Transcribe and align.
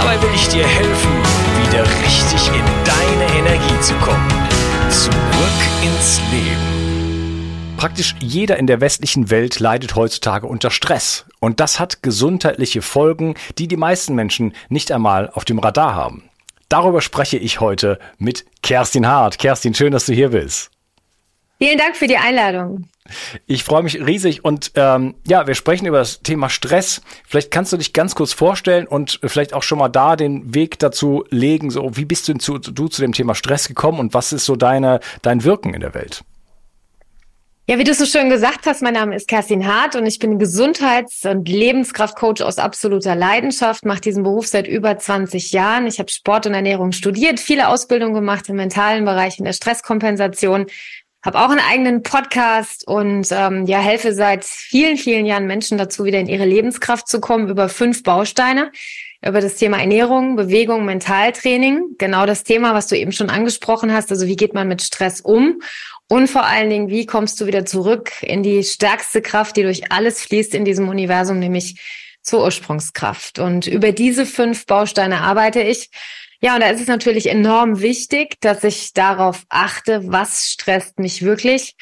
Dabei 0.00 0.22
will 0.22 0.30
ich 0.34 0.48
dir 0.48 0.66
helfen, 0.66 1.12
wieder 1.62 1.82
richtig 1.82 2.48
in 2.48 2.64
deine 2.86 3.38
Energie 3.38 3.80
zu 3.82 3.92
kommen. 3.96 4.30
Zurück 4.88 5.12
ins 5.84 6.22
Leben. 6.32 7.76
Praktisch 7.76 8.14
jeder 8.18 8.56
in 8.56 8.66
der 8.66 8.80
westlichen 8.80 9.28
Welt 9.28 9.60
leidet 9.60 9.96
heutzutage 9.96 10.46
unter 10.46 10.70
Stress. 10.70 11.26
Und 11.38 11.60
das 11.60 11.78
hat 11.78 12.02
gesundheitliche 12.02 12.80
Folgen, 12.80 13.34
die 13.58 13.68
die 13.68 13.76
meisten 13.76 14.14
Menschen 14.14 14.54
nicht 14.70 14.90
einmal 14.90 15.28
auf 15.28 15.44
dem 15.44 15.58
Radar 15.58 15.94
haben. 15.96 16.30
Darüber 16.70 17.02
spreche 17.02 17.36
ich 17.36 17.60
heute 17.60 17.98
mit 18.16 18.46
Kerstin 18.62 19.06
Hart. 19.06 19.38
Kerstin, 19.38 19.74
schön, 19.74 19.92
dass 19.92 20.06
du 20.06 20.14
hier 20.14 20.30
bist. 20.30 20.70
Vielen 21.58 21.76
Dank 21.76 21.94
für 21.94 22.06
die 22.06 22.16
Einladung. 22.16 22.88
Ich 23.46 23.64
freue 23.64 23.82
mich 23.82 24.00
riesig 24.00 24.44
und 24.44 24.72
ähm, 24.74 25.14
ja, 25.26 25.46
wir 25.46 25.54
sprechen 25.54 25.86
über 25.86 25.98
das 25.98 26.22
Thema 26.22 26.48
Stress. 26.48 27.02
Vielleicht 27.26 27.50
kannst 27.50 27.72
du 27.72 27.76
dich 27.76 27.92
ganz 27.92 28.14
kurz 28.14 28.32
vorstellen 28.32 28.86
und 28.86 29.20
vielleicht 29.24 29.54
auch 29.54 29.62
schon 29.62 29.78
mal 29.78 29.88
da 29.88 30.16
den 30.16 30.54
Weg 30.54 30.78
dazu 30.78 31.24
legen. 31.30 31.70
So, 31.70 31.96
wie 31.96 32.04
bist 32.04 32.28
du 32.28 32.34
zu, 32.34 32.58
du 32.58 32.88
zu 32.88 33.02
dem 33.02 33.12
Thema 33.12 33.34
Stress 33.34 33.68
gekommen 33.68 33.98
und 33.98 34.14
was 34.14 34.32
ist 34.32 34.44
so 34.44 34.56
deine 34.56 35.00
dein 35.22 35.44
Wirken 35.44 35.74
in 35.74 35.80
der 35.80 35.94
Welt? 35.94 36.24
Ja, 37.70 37.78
wie 37.78 37.84
du 37.84 37.94
so 37.94 38.04
schön 38.04 38.30
gesagt 38.30 38.66
hast, 38.66 38.82
mein 38.82 38.94
Name 38.94 39.14
ist 39.14 39.28
Kerstin 39.28 39.64
Hart 39.64 39.94
und 39.94 40.04
ich 40.04 40.18
bin 40.18 40.40
Gesundheits- 40.40 41.24
und 41.24 41.48
Lebenskraftcoach 41.48 42.42
aus 42.42 42.58
absoluter 42.58 43.14
Leidenschaft, 43.14 43.84
mache 43.84 44.00
diesen 44.00 44.24
Beruf 44.24 44.48
seit 44.48 44.66
über 44.66 44.98
20 44.98 45.52
Jahren. 45.52 45.86
Ich 45.86 46.00
habe 46.00 46.10
Sport 46.10 46.46
und 46.46 46.54
Ernährung 46.54 46.90
studiert, 46.90 47.38
viele 47.38 47.68
Ausbildungen 47.68 48.14
gemacht 48.14 48.48
im 48.48 48.56
mentalen 48.56 49.04
Bereich, 49.04 49.38
in 49.38 49.44
der 49.44 49.52
Stresskompensation, 49.52 50.66
habe 51.22 51.38
auch 51.38 51.50
einen 51.50 51.60
eigenen 51.60 52.02
Podcast 52.02 52.86
und 52.86 53.28
ähm, 53.30 53.66
ja, 53.66 53.80
helfe 53.80 54.14
seit 54.14 54.44
vielen, 54.44 54.96
vielen 54.96 55.26
Jahren 55.26 55.46
Menschen 55.46 55.78
dazu, 55.78 56.04
wieder 56.04 56.18
in 56.18 56.28
ihre 56.28 56.46
Lebenskraft 56.46 57.08
zu 57.08 57.20
kommen 57.20 57.48
über 57.48 57.68
fünf 57.68 58.02
Bausteine 58.02 58.72
über 59.22 59.40
das 59.40 59.56
Thema 59.56 59.78
Ernährung, 59.78 60.36
Bewegung, 60.36 60.84
Mentaltraining. 60.84 61.96
Genau 61.98 62.24
das 62.24 62.42
Thema, 62.42 62.74
was 62.74 62.86
du 62.86 62.96
eben 62.96 63.12
schon 63.12 63.28
angesprochen 63.28 63.92
hast. 63.92 64.10
Also 64.10 64.26
wie 64.26 64.36
geht 64.36 64.54
man 64.54 64.68
mit 64.68 64.82
Stress 64.82 65.20
um? 65.20 65.60
Und 66.08 66.28
vor 66.28 66.44
allen 66.44 66.70
Dingen, 66.70 66.88
wie 66.88 67.06
kommst 67.06 67.40
du 67.40 67.46
wieder 67.46 67.66
zurück 67.66 68.10
in 68.22 68.42
die 68.42 68.64
stärkste 68.64 69.20
Kraft, 69.20 69.56
die 69.56 69.62
durch 69.62 69.92
alles 69.92 70.22
fließt 70.22 70.54
in 70.54 70.64
diesem 70.64 70.88
Universum, 70.88 71.38
nämlich 71.38 71.78
zur 72.22 72.42
Ursprungskraft. 72.42 73.38
Und 73.38 73.66
über 73.66 73.92
diese 73.92 74.26
fünf 74.26 74.66
Bausteine 74.66 75.20
arbeite 75.20 75.60
ich. 75.60 75.90
Ja, 76.42 76.54
und 76.54 76.60
da 76.62 76.70
ist 76.70 76.80
es 76.80 76.86
natürlich 76.86 77.28
enorm 77.28 77.80
wichtig, 77.80 78.40
dass 78.40 78.64
ich 78.64 78.94
darauf 78.94 79.44
achte, 79.50 80.00
was 80.06 80.46
stresst 80.46 80.98
mich 80.98 81.22
wirklich. 81.22 81.76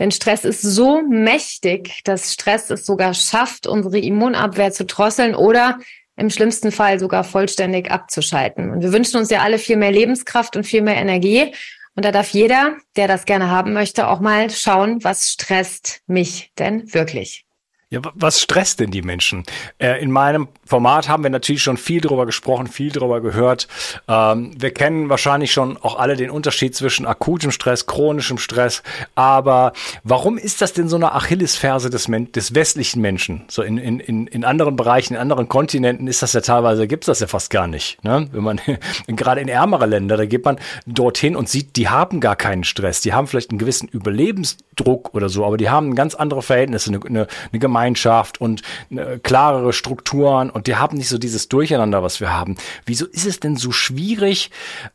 Denn 0.00 0.10
Stress 0.10 0.44
ist 0.44 0.62
so 0.62 1.02
mächtig, 1.02 2.00
dass 2.02 2.32
Stress 2.32 2.70
es 2.70 2.84
sogar 2.84 3.14
schafft, 3.14 3.68
unsere 3.68 3.98
Immunabwehr 3.98 4.72
zu 4.72 4.84
drosseln 4.84 5.36
oder 5.36 5.78
im 6.16 6.30
schlimmsten 6.30 6.72
Fall 6.72 6.98
sogar 6.98 7.22
vollständig 7.22 7.90
abzuschalten. 7.90 8.70
Und 8.70 8.82
wir 8.82 8.92
wünschen 8.92 9.18
uns 9.18 9.30
ja 9.30 9.42
alle 9.42 9.58
viel 9.58 9.76
mehr 9.76 9.92
Lebenskraft 9.92 10.56
und 10.56 10.64
viel 10.64 10.82
mehr 10.82 10.96
Energie. 10.96 11.54
Und 11.94 12.04
da 12.04 12.10
darf 12.10 12.30
jeder, 12.30 12.76
der 12.96 13.06
das 13.06 13.24
gerne 13.24 13.50
haben 13.50 13.72
möchte, 13.72 14.08
auch 14.08 14.18
mal 14.18 14.50
schauen, 14.50 15.02
was 15.04 15.30
stresst 15.30 16.00
mich 16.08 16.50
denn 16.58 16.92
wirklich. 16.92 17.44
Ja, 17.94 18.00
was 18.14 18.40
stresst 18.40 18.80
denn 18.80 18.90
die 18.90 19.02
Menschen? 19.02 19.44
Äh, 19.78 20.02
in 20.02 20.10
meinem 20.10 20.48
Format 20.66 21.08
haben 21.08 21.22
wir 21.22 21.30
natürlich 21.30 21.62
schon 21.62 21.76
viel 21.76 22.00
drüber 22.00 22.26
gesprochen, 22.26 22.66
viel 22.66 22.90
drüber 22.90 23.20
gehört. 23.20 23.68
Ähm, 24.08 24.50
wir 24.58 24.72
kennen 24.72 25.10
wahrscheinlich 25.10 25.52
schon 25.52 25.76
auch 25.76 25.96
alle 25.96 26.16
den 26.16 26.28
Unterschied 26.28 26.74
zwischen 26.74 27.06
akutem 27.06 27.52
Stress, 27.52 27.86
chronischem 27.86 28.38
Stress. 28.38 28.82
Aber 29.14 29.74
warum 30.02 30.38
ist 30.38 30.60
das 30.60 30.72
denn 30.72 30.88
so 30.88 30.96
eine 30.96 31.12
Achillesferse 31.12 31.88
des, 31.88 32.08
Men 32.08 32.32
des 32.32 32.56
westlichen 32.56 33.00
Menschen? 33.00 33.44
So 33.46 33.62
in, 33.62 33.78
in, 33.78 34.00
in, 34.00 34.26
in 34.26 34.44
anderen 34.44 34.74
Bereichen, 34.74 35.14
in 35.14 35.20
anderen 35.20 35.48
Kontinenten 35.48 36.08
ist 36.08 36.20
das 36.20 36.32
ja 36.32 36.40
teilweise, 36.40 36.88
gibt's 36.88 37.06
das 37.06 37.20
ja 37.20 37.28
fast 37.28 37.50
gar 37.50 37.68
nicht. 37.68 38.02
Ne? 38.02 38.28
Wenn 38.32 38.42
man 38.42 38.60
gerade 39.06 39.40
in 39.40 39.46
ärmere 39.46 39.86
Länder, 39.86 40.16
da 40.16 40.26
geht 40.26 40.44
man 40.44 40.58
dorthin 40.84 41.36
und 41.36 41.48
sieht, 41.48 41.76
die 41.76 41.88
haben 41.88 42.18
gar 42.18 42.34
keinen 42.34 42.64
Stress. 42.64 43.02
Die 43.02 43.12
haben 43.12 43.28
vielleicht 43.28 43.50
einen 43.50 43.60
gewissen 43.60 43.86
Überlebensdruck 43.86 45.14
oder 45.14 45.28
so, 45.28 45.44
aber 45.44 45.58
die 45.58 45.70
haben 45.70 45.94
ganz 45.94 46.16
andere 46.16 46.42
Verhältnisse, 46.42 46.90
eine, 46.90 47.00
eine, 47.06 47.26
eine 47.52 47.60
Gemeinschaft 47.60 47.83
und 48.40 48.62
eine, 48.90 49.18
klarere 49.18 49.72
Strukturen 49.72 50.50
und 50.50 50.66
die 50.66 50.76
haben 50.76 50.96
nicht 50.96 51.08
so 51.08 51.18
dieses 51.18 51.48
Durcheinander, 51.48 52.02
was 52.02 52.20
wir 52.20 52.32
haben. 52.32 52.56
Wieso 52.86 53.06
ist 53.06 53.26
es 53.26 53.40
denn 53.40 53.56
so 53.56 53.72
schwierig, 53.72 54.50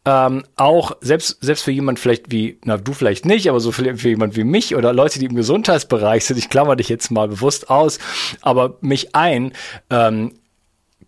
ähm, 0.05 0.43
auch 0.55 0.93
selbst, 1.01 1.37
selbst 1.41 1.63
für 1.63 1.71
jemand 1.71 1.99
vielleicht 1.99 2.31
wie, 2.31 2.57
na 2.63 2.77
du 2.77 2.93
vielleicht 2.93 3.25
nicht, 3.25 3.49
aber 3.49 3.59
so 3.59 3.71
für, 3.71 3.97
für 3.97 4.09
jemand 4.09 4.35
wie 4.35 4.43
mich 4.43 4.75
oder 4.75 4.93
Leute, 4.93 5.19
die 5.19 5.25
im 5.25 5.35
Gesundheitsbereich 5.35 6.25
sind, 6.25 6.37
ich 6.37 6.49
klammer 6.49 6.75
dich 6.75 6.89
jetzt 6.89 7.11
mal 7.11 7.27
bewusst 7.27 7.69
aus, 7.69 7.99
aber 8.41 8.77
mich 8.81 9.15
ein, 9.15 9.53
ähm, 9.89 10.33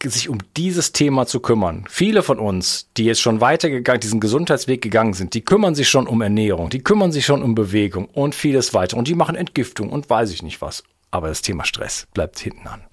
sich 0.03 0.29
um 0.29 0.39
dieses 0.57 0.93
Thema 0.93 1.27
zu 1.27 1.39
kümmern. 1.39 1.85
Viele 1.89 2.23
von 2.23 2.39
uns, 2.39 2.87
die 2.97 3.05
jetzt 3.05 3.21
schon 3.21 3.41
weitergegangen, 3.41 4.01
diesen 4.01 4.19
Gesundheitsweg 4.19 4.81
gegangen 4.81 5.13
sind, 5.13 5.33
die 5.33 5.41
kümmern 5.41 5.75
sich 5.75 5.89
schon 5.89 6.07
um 6.07 6.21
Ernährung, 6.21 6.69
die 6.69 6.83
kümmern 6.83 7.11
sich 7.11 7.25
schon 7.25 7.43
um 7.43 7.55
Bewegung 7.55 8.05
und 8.05 8.33
vieles 8.33 8.73
weiter 8.73 8.97
und 8.97 9.07
die 9.07 9.15
machen 9.15 9.35
Entgiftung 9.35 9.89
und 9.89 10.09
weiß 10.09 10.31
ich 10.31 10.43
nicht 10.43 10.61
was. 10.61 10.83
Aber 11.11 11.27
das 11.27 11.41
Thema 11.41 11.65
Stress 11.65 12.07
bleibt 12.13 12.39
hinten 12.39 12.67
an. 12.67 12.83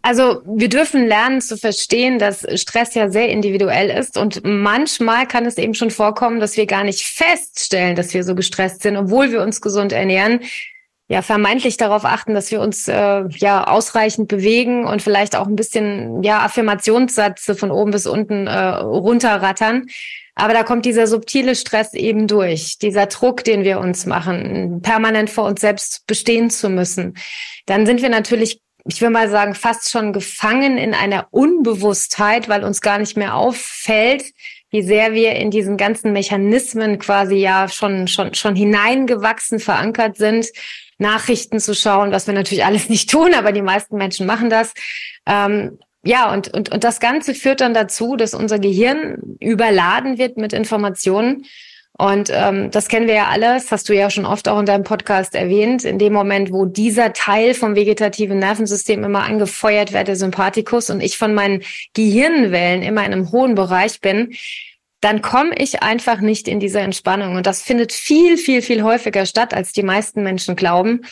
Also 0.00 0.42
wir 0.46 0.68
dürfen 0.68 1.06
lernen 1.06 1.40
zu 1.40 1.56
verstehen, 1.58 2.18
dass 2.18 2.46
Stress 2.58 2.94
ja 2.94 3.10
sehr 3.10 3.28
individuell 3.28 3.90
ist 3.90 4.16
und 4.16 4.40
manchmal 4.44 5.26
kann 5.26 5.44
es 5.44 5.58
eben 5.58 5.74
schon 5.74 5.90
vorkommen, 5.90 6.40
dass 6.40 6.56
wir 6.56 6.66
gar 6.66 6.84
nicht 6.84 7.02
feststellen, 7.02 7.96
dass 7.96 8.14
wir 8.14 8.22
so 8.22 8.34
gestresst 8.34 8.82
sind, 8.82 8.96
obwohl 8.96 9.32
wir 9.32 9.42
uns 9.42 9.60
gesund 9.60 9.92
ernähren. 9.92 10.40
Ja, 11.10 11.22
vermeintlich 11.22 11.78
darauf 11.78 12.04
achten, 12.04 12.34
dass 12.34 12.50
wir 12.50 12.60
uns 12.60 12.86
äh, 12.86 13.24
ja 13.28 13.66
ausreichend 13.66 14.28
bewegen 14.28 14.86
und 14.86 15.02
vielleicht 15.02 15.36
auch 15.36 15.46
ein 15.46 15.56
bisschen 15.56 16.22
ja 16.22 16.44
Affirmationssätze 16.44 17.54
von 17.54 17.70
oben 17.70 17.90
bis 17.90 18.06
unten 18.06 18.46
äh, 18.46 18.58
runterrattern. 18.58 19.86
Aber 20.38 20.54
da 20.54 20.62
kommt 20.62 20.84
dieser 20.84 21.08
subtile 21.08 21.56
Stress 21.56 21.94
eben 21.94 22.28
durch, 22.28 22.78
dieser 22.78 23.06
Druck, 23.06 23.42
den 23.42 23.64
wir 23.64 23.80
uns 23.80 24.06
machen, 24.06 24.80
permanent 24.82 25.30
vor 25.30 25.44
uns 25.44 25.60
selbst 25.60 26.06
bestehen 26.06 26.48
zu 26.48 26.70
müssen. 26.70 27.16
Dann 27.66 27.86
sind 27.86 28.02
wir 28.02 28.08
natürlich 28.08 28.60
ich 28.90 29.02
will 29.02 29.10
mal 29.10 29.28
sagen, 29.28 29.54
fast 29.54 29.90
schon 29.90 30.14
gefangen 30.14 30.78
in 30.78 30.94
einer 30.94 31.26
Unbewusstheit, 31.30 32.48
weil 32.48 32.64
uns 32.64 32.80
gar 32.80 32.98
nicht 32.98 33.18
mehr 33.18 33.34
auffällt, 33.34 34.24
wie 34.70 34.82
sehr 34.82 35.12
wir 35.12 35.36
in 35.36 35.50
diesen 35.50 35.76
ganzen 35.76 36.12
Mechanismen 36.12 36.98
quasi 36.98 37.36
ja 37.36 37.68
schon, 37.68 38.08
schon, 38.08 38.32
schon 38.32 38.56
hineingewachsen, 38.56 39.60
verankert 39.60 40.16
sind, 40.16 40.46
Nachrichten 40.96 41.60
zu 41.60 41.74
schauen, 41.74 42.12
was 42.12 42.26
wir 42.26 42.34
natürlich 42.34 42.64
alles 42.64 42.88
nicht 42.88 43.10
tun, 43.10 43.34
aber 43.34 43.52
die 43.52 43.62
meisten 43.62 43.96
Menschen 43.96 44.26
machen 44.26 44.48
das. 44.48 44.72
Ähm, 45.26 45.78
ja, 46.08 46.32
und, 46.32 46.48
und, 46.54 46.72
und 46.72 46.84
das 46.84 47.00
Ganze 47.00 47.34
führt 47.34 47.60
dann 47.60 47.74
dazu, 47.74 48.16
dass 48.16 48.32
unser 48.32 48.58
Gehirn 48.58 49.36
überladen 49.40 50.16
wird 50.16 50.38
mit 50.38 50.52
Informationen 50.52 51.44
und 52.00 52.30
ähm, 52.32 52.70
das 52.70 52.86
kennen 52.86 53.08
wir 53.08 53.14
ja 53.14 53.26
alles, 53.26 53.72
hast 53.72 53.88
du 53.88 53.92
ja 53.92 54.08
schon 54.08 54.24
oft 54.24 54.48
auch 54.48 54.60
in 54.60 54.66
deinem 54.66 54.84
Podcast 54.84 55.34
erwähnt. 55.34 55.84
In 55.84 55.98
dem 55.98 56.12
Moment, 56.12 56.52
wo 56.52 56.64
dieser 56.64 57.12
Teil 57.12 57.54
vom 57.54 57.74
vegetativen 57.74 58.38
Nervensystem 58.38 59.02
immer 59.02 59.24
angefeuert 59.24 59.92
wird, 59.92 60.06
der 60.06 60.14
Sympathikus, 60.14 60.90
und 60.90 61.02
ich 61.02 61.18
von 61.18 61.34
meinen 61.34 61.64
Gehirnwellen 61.94 62.82
immer 62.82 63.04
in 63.04 63.12
einem 63.12 63.32
hohen 63.32 63.56
Bereich 63.56 64.00
bin, 64.00 64.34
dann 65.00 65.22
komme 65.22 65.56
ich 65.58 65.82
einfach 65.82 66.20
nicht 66.20 66.46
in 66.46 66.60
diese 66.60 66.78
Entspannung. 66.78 67.34
Und 67.34 67.46
das 67.46 67.62
findet 67.62 67.92
viel, 67.92 68.36
viel, 68.36 68.62
viel 68.62 68.84
häufiger 68.84 69.26
statt, 69.26 69.52
als 69.52 69.72
die 69.72 69.82
meisten 69.82 70.22
Menschen 70.22 70.54
glauben. 70.54 71.02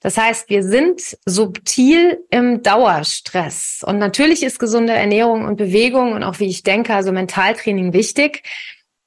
Das 0.00 0.16
heißt, 0.16 0.48
wir 0.48 0.62
sind 0.62 1.18
subtil 1.24 2.24
im 2.30 2.62
Dauerstress. 2.62 3.82
Und 3.84 3.98
natürlich 3.98 4.42
ist 4.42 4.58
gesunde 4.58 4.92
Ernährung 4.92 5.44
und 5.44 5.56
Bewegung 5.56 6.12
und 6.12 6.22
auch 6.22 6.38
wie 6.38 6.46
ich 6.46 6.62
denke, 6.62 6.94
also 6.94 7.10
Mentaltraining 7.10 7.92
wichtig. 7.92 8.42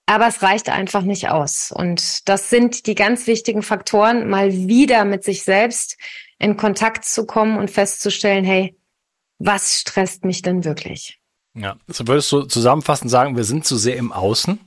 Aber 0.06 0.28
es 0.28 0.42
reicht 0.42 0.68
einfach 0.68 1.04
nicht 1.04 1.30
aus. 1.30 1.72
Und 1.72 2.28
das 2.28 2.50
sind 2.50 2.88
die 2.88 2.96
ganz 2.96 3.28
wichtigen 3.28 3.62
Faktoren, 3.62 4.30
mal 4.30 4.52
wieder 4.52 5.06
mit 5.06 5.24
sich 5.24 5.44
selbst 5.44 5.98
in 6.38 6.58
Kontakt 6.58 7.06
zu 7.06 7.26
kommen 7.26 7.58
und 7.58 7.72
festzustellen, 7.72 8.44
hey, 8.44 8.76
was 9.40 9.80
stresst 9.80 10.26
mich 10.26 10.42
denn 10.42 10.66
wirklich? 10.66 11.20
Ja, 11.54 11.78
so 11.88 12.08
würdest 12.08 12.32
du 12.32 12.44
zusammenfassend 12.44 13.10
sagen, 13.10 13.38
wir 13.38 13.44
sind 13.44 13.66
zu 13.66 13.78
sehr 13.78 13.96
im 13.96 14.12
Außen? 14.12 14.60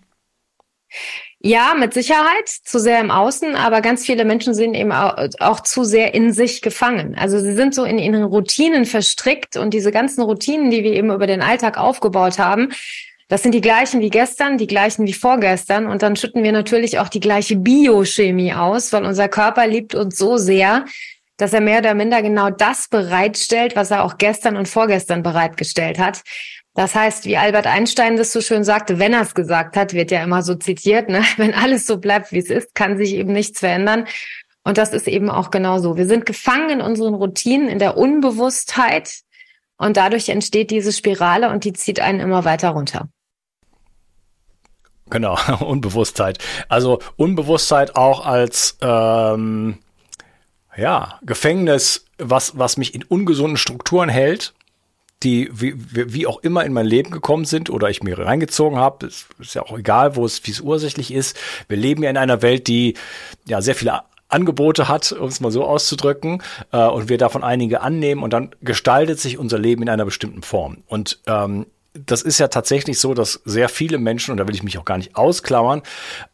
Ja, 1.47 1.75
mit 1.79 1.93
Sicherheit 1.93 2.49
zu 2.49 2.81
sehr 2.81 3.03
im 3.03 3.11
Außen, 3.11 3.55
aber 3.55 3.83
ganz 3.83 4.07
viele 4.07 4.25
Menschen 4.25 4.55
sind 4.55 4.73
eben 4.73 4.93
auch, 4.93 5.61
zu 5.61 5.85
sehr 5.85 6.15
in 6.15 6.33
sich 6.33 6.63
gefangen. 6.63 7.17
Also 7.19 7.39
sie 7.39 7.53
sind 7.53 7.75
so 7.75 7.85
in 7.85 7.99
ihren 7.99 8.25
Routinen 8.25 8.87
verstrickt 8.87 9.59
und 9.59 9.75
diese 9.75 9.93
ganzen 9.93 10.23
Routinen, 10.23 10.71
die 10.71 10.83
wir 10.83 10.95
eben 10.95 11.13
über 11.13 11.27
den 11.27 11.43
Alltag 11.43 11.77
aufgebaut 11.77 12.39
haben, 12.39 12.71
das 13.29 13.43
sind 13.43 13.53
die 13.53 13.61
gleichen 13.61 14.01
wie 14.01 14.09
gestern, 14.09 14.57
die 14.57 14.67
gleichen 14.67 15.07
wie 15.07 15.13
vorgestern. 15.13 15.87
Und 15.87 16.01
dann 16.01 16.17
schütten 16.17 16.43
wir 16.43 16.53
natürlich 16.53 16.99
auch 16.99 17.11
die 17.11 17.21
gleiche 17.21 17.57
Biochemie 17.57 18.55
aus, 18.55 18.95
weil 18.95 19.05
unser 19.05 19.29
Körper 19.29 19.67
liebt 19.67 19.95
uns 19.95 20.17
so 20.17 20.39
sehr, 20.39 20.87
dass 21.37 21.53
er 21.53 21.61
mehr 21.61 21.81
oder 21.81 21.93
minder 21.93 22.23
genau 22.23 22.49
das 22.49 22.89
bereitstellt, 22.89 23.77
was 23.77 23.91
er 23.91 24.05
auch 24.05 24.17
gestern 24.17 24.57
und 24.57 24.67
vorgestern 24.67 25.23
bereitgestellt 25.23 25.99
hat. 25.99 26.23
Das 26.75 26.97
heißt, 26.97 27.25
wie 27.25 27.37
Albert 27.37 27.69
Einstein 27.69 28.17
das 28.17 28.33
so 28.33 28.41
schön 28.41 28.65
sagte, 28.65 28.99
wenn 28.99 29.13
er 29.13 29.23
es 29.23 29.35
gesagt 29.35 29.77
hat, 29.77 29.95
wird 29.95 30.11
ja 30.11 30.23
immer 30.25 30.43
so 30.43 30.57
zitiert, 30.57 31.09
ne? 31.09 31.23
wenn 31.37 31.55
alles 31.55 31.87
so 31.87 31.99
bleibt, 31.99 32.33
wie 32.33 32.39
es 32.39 32.51
ist, 32.51 32.75
kann 32.75 32.99
sich 32.99 33.15
eben 33.15 33.33
nichts 33.33 33.61
verändern. 33.61 34.07
Und 34.65 34.79
das 34.79 34.93
ist 34.93 35.07
eben 35.07 35.31
auch 35.31 35.51
genau 35.51 35.79
so. 35.79 35.97
Wir 35.97 36.07
sind 36.07 36.27
gefangen 36.27 36.71
in 36.71 36.81
unseren 36.81 37.15
Routinen, 37.15 37.69
in 37.69 37.79
der 37.79 37.97
Unbewusstheit. 37.97 39.21
Und 39.77 39.97
dadurch 39.97 40.29
entsteht 40.29 40.71
diese 40.71 40.93
Spirale 40.93 41.51
und 41.51 41.65
die 41.65 41.75
zieht 41.75 42.01
einen 42.01 42.21
immer 42.21 42.45
weiter 42.45 42.71
runter. 42.71 43.09
Genau, 45.11 45.39
Unbewusstheit. 45.65 46.39
Also 46.69 47.01
Unbewusstheit 47.17 47.95
auch 47.95 48.27
als 48.27 48.79
ähm, 48.81 49.79
ja, 50.77 51.21
Gefängnis, 51.23 52.07
was, 52.19 52.59
was 52.59 52.77
mich 52.79 52.95
in 52.95 53.05
ungesunden 53.05 53.59
Strukturen 53.59 54.09
hält, 54.09 54.55
die 55.25 55.51
wie, 55.53 55.75
wie 55.77 56.27
auch 56.27 56.39
immer 56.43 56.65
in 56.65 56.73
mein 56.73 56.87
Leben 56.87 57.11
gekommen 57.11 57.45
sind 57.45 57.71
oder 57.71 57.91
ich 57.91 58.03
mir 58.03 58.19
reingezogen 58.19 58.79
habe. 58.79 59.07
Ist, 59.07 59.27
ist 59.39 59.55
ja 59.55 59.63
auch 59.63 59.77
egal, 59.77 60.17
wo 60.17 60.25
es, 60.25 60.47
wie 60.47 60.51
es 60.51 60.61
ursächlich 60.61 61.13
ist. 61.13 61.37
Wir 61.69 61.77
leben 61.77 62.03
ja 62.03 62.11
in 62.11 62.17
einer 62.17 62.43
Welt, 62.43 62.69
die 62.69 62.95
ja 63.47 63.63
sehr 63.63 63.75
viele 63.75 64.03
Angebote 64.29 64.89
hat, 64.89 65.13
um 65.13 65.29
es 65.29 65.41
mal 65.41 65.51
so 65.51 65.65
auszudrücken, 65.65 66.43
äh, 66.73 66.87
und 66.87 67.09
wir 67.09 67.19
davon 67.19 67.45
einige 67.45 67.81
annehmen 67.81 68.23
und 68.23 68.33
dann 68.33 68.55
gestaltet 68.63 69.21
sich 69.21 69.39
unser 69.39 69.59
Leben 69.59 69.83
in 69.83 69.89
einer 69.89 70.05
bestimmten 70.05 70.43
Form. 70.43 70.79
Und 70.87 71.21
ähm, 71.27 71.67
das 71.95 72.23
ist 72.23 72.39
ja 72.39 72.49
tatsächlich 72.49 72.99
so, 72.99 73.15
dass 73.15 73.41
sehr 73.45 73.69
viele 73.69 73.99
Menschen, 73.99 74.33
und 74.33 74.39
da 74.39 74.49
will 74.49 74.55
ich 74.55 74.65
mich 74.65 74.79
auch 74.79 74.85
gar 74.85 74.99
nicht 74.99 75.17
ausklammern, 75.17 75.83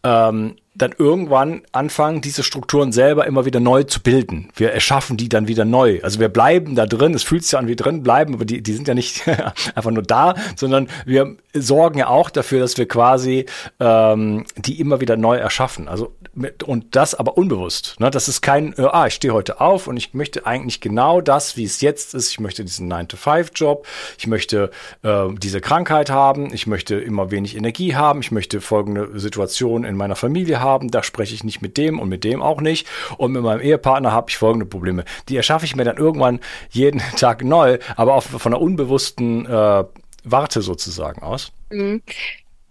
ähm, 0.02 0.56
dann 0.80 0.94
irgendwann 0.96 1.62
anfangen, 1.72 2.20
diese 2.20 2.42
Strukturen 2.42 2.92
selber 2.92 3.26
immer 3.26 3.44
wieder 3.44 3.60
neu 3.60 3.84
zu 3.84 4.00
bilden. 4.00 4.48
Wir 4.56 4.72
erschaffen 4.72 5.16
die 5.16 5.28
dann 5.28 5.48
wieder 5.48 5.64
neu. 5.64 6.00
Also 6.02 6.20
wir 6.20 6.28
bleiben 6.28 6.74
da 6.74 6.86
drin, 6.86 7.14
es 7.14 7.22
fühlt 7.22 7.44
sich 7.44 7.58
an 7.58 7.68
wie 7.68 7.76
drin 7.76 8.02
bleiben, 8.02 8.34
aber 8.34 8.44
die, 8.44 8.62
die 8.62 8.72
sind 8.72 8.88
ja 8.88 8.94
nicht 8.94 9.28
einfach 9.74 9.90
nur 9.90 10.02
da, 10.02 10.34
sondern 10.56 10.88
wir 11.04 11.36
sorgen 11.54 11.98
ja 11.98 12.08
auch 12.08 12.30
dafür, 12.30 12.60
dass 12.60 12.76
wir 12.78 12.86
quasi 12.88 13.46
ähm, 13.78 14.44
die 14.56 14.80
immer 14.80 15.00
wieder 15.00 15.16
neu 15.16 15.36
erschaffen. 15.36 15.88
Also 15.88 16.12
mit, 16.32 16.62
und 16.62 16.96
das 16.96 17.14
aber 17.14 17.36
unbewusst. 17.36 17.96
Ne? 17.98 18.10
Das 18.10 18.28
ist 18.28 18.40
kein, 18.40 18.72
äh, 18.78 18.82
ah, 18.82 19.06
ich 19.06 19.14
stehe 19.14 19.34
heute 19.34 19.60
auf 19.60 19.86
und 19.86 19.96
ich 19.96 20.14
möchte 20.14 20.46
eigentlich 20.46 20.80
genau 20.80 21.20
das, 21.20 21.56
wie 21.56 21.64
es 21.64 21.80
jetzt 21.80 22.14
ist. 22.14 22.30
Ich 22.30 22.40
möchte 22.40 22.64
diesen 22.64 22.90
9-to-5-Job, 22.92 23.86
ich 24.18 24.26
möchte 24.26 24.70
äh, 25.02 25.26
diese 25.36 25.60
Krankheit 25.60 26.10
haben, 26.10 26.52
ich 26.54 26.66
möchte 26.66 26.96
immer 26.96 27.30
wenig 27.30 27.56
Energie 27.56 27.94
haben, 27.96 28.20
ich 28.20 28.30
möchte 28.30 28.60
folgende 28.60 29.18
Situation 29.18 29.84
in 29.84 29.96
meiner 29.96 30.16
Familie 30.16 30.60
haben, 30.60 30.69
da 30.78 31.02
spreche 31.02 31.34
ich 31.34 31.44
nicht 31.44 31.62
mit 31.62 31.76
dem 31.76 31.98
und 31.98 32.08
mit 32.08 32.24
dem 32.24 32.42
auch 32.42 32.60
nicht. 32.60 32.86
Und 33.16 33.32
mit 33.32 33.42
meinem 33.42 33.60
Ehepartner 33.60 34.12
habe 34.12 34.30
ich 34.30 34.38
folgende 34.38 34.66
Probleme. 34.66 35.04
Die 35.28 35.36
erschaffe 35.36 35.64
ich 35.64 35.76
mir 35.76 35.84
dann 35.84 35.96
irgendwann 35.96 36.40
jeden 36.70 37.00
Tag 37.16 37.44
neu, 37.44 37.78
aber 37.96 38.14
auch 38.14 38.22
von 38.22 38.52
einer 38.52 38.62
unbewussten 38.62 39.46
äh, 39.46 39.84
Warte 40.24 40.62
sozusagen 40.62 41.22
aus. 41.22 41.52
Mhm. 41.70 42.02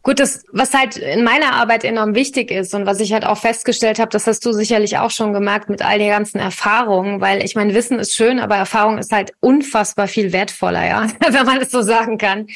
Gut, 0.01 0.19
das, 0.21 0.45
was 0.53 0.73
halt 0.73 0.95
in 0.95 1.25
meiner 1.25 1.53
Arbeit 1.53 1.83
enorm 1.83 2.15
wichtig 2.15 2.51
ist 2.51 2.73
und 2.73 2.85
was 2.85 3.01
ich 3.01 3.11
halt 3.11 3.25
auch 3.25 3.37
festgestellt 3.37 3.99
habe, 3.99 4.09
das 4.09 4.27
hast 4.27 4.45
du 4.45 4.53
sicherlich 4.53 4.97
auch 4.97 5.11
schon 5.11 5.33
gemerkt 5.33 5.69
mit 5.69 5.81
all 5.81 5.99
den 5.99 6.09
ganzen 6.09 6.39
Erfahrungen, 6.39 7.19
weil 7.19 7.43
ich 7.43 7.55
meine, 7.55 7.73
Wissen 7.73 7.99
ist 7.99 8.15
schön, 8.15 8.39
aber 8.39 8.55
Erfahrung 8.55 8.97
ist 8.97 9.11
halt 9.11 9.33
unfassbar 9.41 10.07
viel 10.07 10.31
wertvoller, 10.31 10.87
ja, 10.87 11.07
wenn 11.29 11.45
man 11.45 11.61
es 11.61 11.69
so 11.69 11.81
sagen 11.81 12.17
kann. 12.17 12.47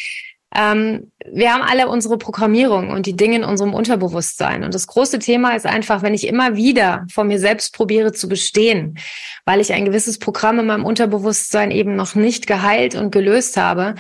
Ähm, 0.56 1.12
wir 1.32 1.54
haben 1.54 1.64
alle 1.64 1.88
unsere 1.88 2.18
Programmierung 2.18 2.90
und 2.90 3.06
die 3.06 3.16
Dinge 3.16 3.38
in 3.38 3.44
unserem 3.44 3.74
Unterbewusstsein. 3.74 4.64
Und 4.64 4.74
das 4.74 4.88
große 4.88 5.20
Thema 5.20 5.56
ist 5.56 5.66
einfach, 5.66 6.02
wenn 6.04 6.14
ich 6.14 6.28
immer 6.28 6.56
wieder 6.56 7.06
vor 7.12 7.24
mir 7.24 7.40
selbst 7.40 7.76
probiere 7.76 8.12
zu 8.12 8.28
bestehen, 8.28 8.98
weil 9.46 9.60
ich 9.60 9.74
ein 9.74 9.86
gewisses 9.86 10.20
Programm 10.20 10.60
in 10.60 10.68
meinem 10.68 10.86
Unterbewusstsein 10.86 11.72
eben 11.72 11.96
noch 11.96 12.16
nicht 12.16 12.46
geheilt 12.46 12.96
und 12.96 13.12
gelöst 13.12 13.58
habe, 13.58 13.96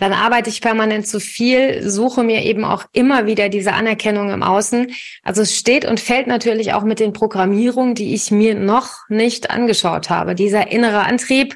dann 0.00 0.14
arbeite 0.14 0.48
ich 0.48 0.62
permanent 0.62 1.06
zu 1.06 1.20
viel, 1.20 1.88
suche 1.88 2.22
mir 2.22 2.42
eben 2.42 2.64
auch 2.64 2.84
immer 2.92 3.26
wieder 3.26 3.50
diese 3.50 3.74
Anerkennung 3.74 4.30
im 4.30 4.42
Außen. 4.42 4.92
Also 5.22 5.42
es 5.42 5.56
steht 5.56 5.84
und 5.84 6.00
fällt 6.00 6.26
natürlich 6.26 6.72
auch 6.72 6.82
mit 6.82 7.00
den 7.00 7.12
Programmierungen, 7.12 7.94
die 7.94 8.14
ich 8.14 8.30
mir 8.30 8.54
noch 8.54 9.08
nicht 9.10 9.50
angeschaut 9.50 10.08
habe. 10.08 10.34
Dieser 10.34 10.72
innere 10.72 11.04
Antrieb, 11.04 11.54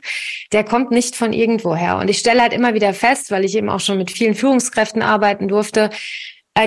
der 0.53 0.63
kommt 0.63 0.91
nicht 0.91 1.17
von 1.17 1.33
irgendwoher. 1.33 1.97
Und 1.97 2.11
ich 2.11 2.19
stelle 2.19 2.43
halt 2.43 2.53
immer 2.53 2.75
wieder 2.75 2.93
fest, 2.93 3.31
weil 3.31 3.45
ich 3.45 3.57
eben 3.57 3.71
auch 3.71 3.81
schon 3.81 3.97
mit 3.97 4.11
vielen 4.11 4.35
Führungskräften 4.35 5.01
arbeiten 5.01 5.49
durfte, 5.49 5.89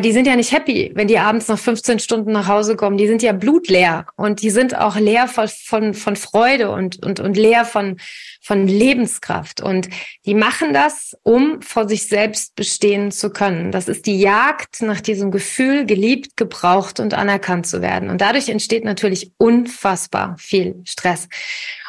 die 0.01 0.11
sind 0.11 0.27
ja 0.27 0.35
nicht 0.35 0.51
happy, 0.51 0.91
wenn 0.95 1.07
die 1.07 1.17
abends 1.17 1.47
nach 1.47 1.57
15 1.57 1.99
Stunden 1.99 2.33
nach 2.33 2.49
Hause 2.49 2.75
kommen. 2.75 2.97
Die 2.97 3.07
sind 3.07 3.23
ja 3.23 3.31
blutleer 3.31 4.05
und 4.17 4.41
die 4.41 4.49
sind 4.49 4.77
auch 4.77 4.97
leer 4.97 5.29
von, 5.29 5.47
von, 5.47 5.93
von 5.93 6.17
Freude 6.17 6.71
und, 6.71 7.05
und, 7.05 7.21
und 7.21 7.37
leer 7.37 7.63
von, 7.63 7.97
von 8.41 8.67
Lebenskraft. 8.67 9.61
Und 9.61 9.87
die 10.25 10.33
machen 10.33 10.73
das, 10.73 11.15
um 11.23 11.61
vor 11.61 11.87
sich 11.87 12.09
selbst 12.09 12.55
bestehen 12.55 13.11
zu 13.11 13.29
können. 13.29 13.71
Das 13.71 13.87
ist 13.87 14.07
die 14.07 14.19
Jagd 14.19 14.81
nach 14.81 14.99
diesem 14.99 15.31
Gefühl, 15.31 15.85
geliebt, 15.85 16.35
gebraucht 16.35 16.99
und 16.99 17.13
anerkannt 17.13 17.65
zu 17.65 17.81
werden. 17.81 18.09
Und 18.09 18.19
dadurch 18.19 18.49
entsteht 18.49 18.83
natürlich 18.83 19.31
unfassbar 19.37 20.35
viel 20.37 20.75
Stress. 20.83 21.29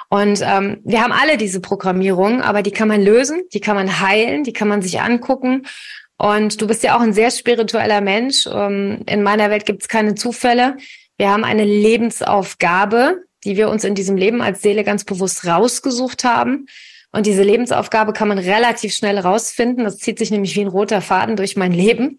Und 0.08 0.40
ähm, 0.42 0.80
wir 0.84 1.02
haben 1.02 1.12
alle 1.12 1.36
diese 1.36 1.60
Programmierung, 1.60 2.42
aber 2.42 2.62
die 2.62 2.70
kann 2.70 2.88
man 2.88 3.02
lösen, 3.02 3.42
die 3.52 3.60
kann 3.60 3.74
man 3.74 4.00
heilen, 4.00 4.44
die 4.44 4.52
kann 4.52 4.68
man 4.68 4.82
sich 4.82 5.00
angucken. 5.00 5.66
Und 6.18 6.60
du 6.60 6.66
bist 6.66 6.82
ja 6.82 6.96
auch 6.96 7.00
ein 7.00 7.12
sehr 7.12 7.30
spiritueller 7.30 8.00
Mensch. 8.00 8.46
Ähm, 8.52 9.02
in 9.06 9.22
meiner 9.22 9.50
Welt 9.50 9.66
gibt 9.66 9.82
es 9.82 9.88
keine 9.88 10.14
Zufälle. 10.14 10.76
Wir 11.16 11.30
haben 11.30 11.44
eine 11.44 11.64
Lebensaufgabe, 11.64 13.22
die 13.44 13.56
wir 13.56 13.68
uns 13.68 13.84
in 13.84 13.94
diesem 13.94 14.16
Leben 14.16 14.42
als 14.42 14.60
Seele 14.60 14.84
ganz 14.84 15.04
bewusst 15.04 15.46
rausgesucht 15.46 16.24
haben. 16.24 16.66
Und 17.10 17.24
diese 17.24 17.42
Lebensaufgabe 17.42 18.12
kann 18.12 18.28
man 18.28 18.38
relativ 18.38 18.92
schnell 18.92 19.18
rausfinden. 19.18 19.84
Das 19.84 19.96
zieht 19.96 20.18
sich 20.18 20.30
nämlich 20.30 20.54
wie 20.56 20.60
ein 20.60 20.68
roter 20.68 21.00
Faden 21.00 21.36
durch 21.36 21.56
mein 21.56 21.72
Leben. 21.72 22.18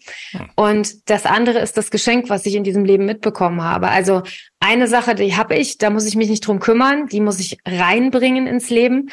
Und 0.55 1.09
das 1.09 1.25
andere 1.25 1.59
ist 1.59 1.77
das 1.77 1.91
Geschenk, 1.91 2.29
was 2.29 2.45
ich 2.47 2.55
in 2.55 2.63
diesem 2.63 2.85
Leben 2.85 3.05
mitbekommen 3.05 3.61
habe. 3.61 3.89
Also 3.89 4.23
eine 4.59 4.87
Sache, 4.87 5.13
die 5.13 5.35
habe 5.35 5.55
ich, 5.55 5.77
da 5.77 5.91
muss 5.91 6.07
ich 6.07 6.15
mich 6.15 6.29
nicht 6.29 6.45
drum 6.45 6.59
kümmern, 6.59 7.07
die 7.07 7.21
muss 7.21 7.39
ich 7.39 7.59
reinbringen 7.67 8.47
ins 8.47 8.71
Leben. 8.71 9.11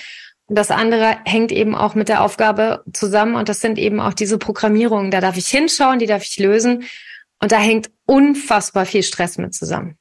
Das 0.48 0.70
andere 0.70 1.16
hängt 1.24 1.50
eben 1.50 1.74
auch 1.74 1.94
mit 1.94 2.08
der 2.08 2.22
Aufgabe 2.22 2.84
zusammen 2.92 3.34
und 3.34 3.48
das 3.48 3.60
sind 3.60 3.78
eben 3.78 4.00
auch 4.00 4.14
diese 4.14 4.38
Programmierungen. 4.38 5.10
Da 5.10 5.20
darf 5.20 5.36
ich 5.36 5.48
hinschauen, 5.48 5.98
die 5.98 6.06
darf 6.06 6.22
ich 6.22 6.38
lösen 6.38 6.84
Und 7.40 7.52
da 7.52 7.58
hängt 7.58 7.90
unfassbar 8.06 8.86
viel 8.86 9.02
Stress 9.02 9.38
mit 9.38 9.54
zusammen. 9.54 9.98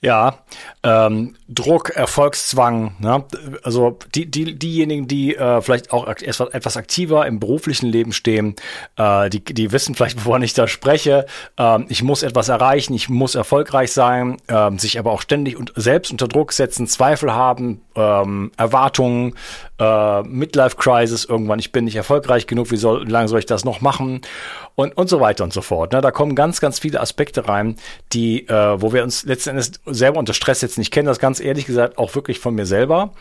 Ja, 0.00 0.38
ähm, 0.84 1.34
Druck, 1.48 1.90
Erfolgszwang, 1.90 2.94
ne? 3.00 3.24
also 3.62 3.98
die, 4.14 4.30
die, 4.30 4.56
diejenigen, 4.56 5.08
die 5.08 5.34
äh, 5.34 5.60
vielleicht 5.60 5.92
auch 5.92 6.06
etwas 6.06 6.76
aktiver 6.76 7.26
im 7.26 7.40
beruflichen 7.40 7.86
Leben 7.86 8.12
stehen, 8.12 8.54
äh, 8.96 9.28
die, 9.28 9.42
die 9.42 9.72
wissen 9.72 9.94
vielleicht, 9.94 10.24
wovon 10.24 10.42
ich 10.42 10.54
da 10.54 10.68
spreche. 10.68 11.26
Ähm, 11.56 11.86
ich 11.88 12.02
muss 12.02 12.22
etwas 12.22 12.48
erreichen, 12.48 12.94
ich 12.94 13.08
muss 13.08 13.34
erfolgreich 13.34 13.92
sein, 13.92 14.36
ähm, 14.48 14.78
sich 14.78 14.98
aber 14.98 15.10
auch 15.10 15.20
ständig 15.20 15.56
und 15.56 15.72
selbst 15.74 16.12
unter 16.12 16.28
Druck 16.28 16.52
setzen, 16.52 16.86
Zweifel 16.86 17.34
haben, 17.34 17.82
ähm, 17.96 18.52
Erwartungen, 18.56 19.34
äh, 19.78 20.22
Midlife-Crisis 20.22 21.24
irgendwann, 21.24 21.58
ich 21.58 21.72
bin 21.72 21.84
nicht 21.84 21.96
erfolgreich 21.96 22.46
genug, 22.46 22.70
wie, 22.70 22.76
soll, 22.76 23.06
wie 23.06 23.10
lange 23.10 23.28
soll 23.28 23.38
ich 23.38 23.46
das 23.46 23.64
noch 23.64 23.80
machen? 23.80 24.20
Und, 24.74 24.96
und 24.96 25.08
so 25.08 25.20
weiter 25.20 25.42
und 25.42 25.52
so 25.52 25.60
fort. 25.60 25.92
Ne? 25.92 26.00
Da 26.00 26.12
kommen 26.12 26.36
ganz, 26.36 26.60
ganz 26.60 26.78
viele 26.78 27.00
Aspekte 27.00 27.48
rein, 27.48 27.76
die, 28.12 28.46
äh, 28.48 28.80
wo 28.80 28.92
wir 28.92 29.02
uns 29.02 29.24
letzten 29.24 29.50
Endes 29.50 29.72
selber 29.86 30.20
unter 30.20 30.34
Stress 30.34 30.60
setzen. 30.60 30.80
Ich 30.80 30.92
kenne 30.92 31.08
das 31.08 31.18
ganz 31.18 31.40
ehrlich 31.40 31.66
gesagt 31.66 31.98
auch 31.98 32.14
wirklich 32.14 32.38
von 32.38 32.54
mir 32.54 32.64
selber, 32.64 33.12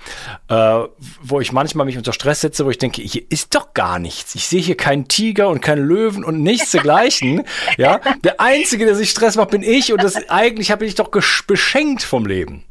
äh, 0.50 0.80
wo 1.24 1.42
ich 1.42 1.52
manchmal 1.52 1.88
mich 1.88 1.98
unter 1.98 2.14
Stress 2.14 2.42
setze, 2.42 2.66
wo 2.66 2.70
ich 2.70 2.78
denke, 2.78 3.02
hier 3.02 3.24
ist 3.30 3.56
doch 3.56 3.74
gar 3.74 3.98
nichts. 3.98 4.36
Ich 4.36 4.48
sehe 4.48 4.62
hier 4.62 4.78
keinen 4.78 5.08
Tiger 5.08 5.50
und 5.50 5.62
keinen 5.62 5.88
Löwen 5.88 6.24
und 6.24 6.44
nichts 6.44 6.72
dergleichen. 6.72 7.44
ja, 7.78 8.02
der 8.24 8.40
Einzige, 8.40 8.86
der 8.86 8.96
sich 8.96 9.10
Stress 9.10 9.36
macht, 9.36 9.50
bin 9.50 9.64
ich 9.64 9.92
und 9.92 10.04
das 10.04 10.30
eigentlich 10.30 10.70
habe 10.70 10.86
ich 10.86 10.94
doch 10.94 11.10
beschenkt 11.10 12.04
vom 12.04 12.28
Leben. 12.28 12.66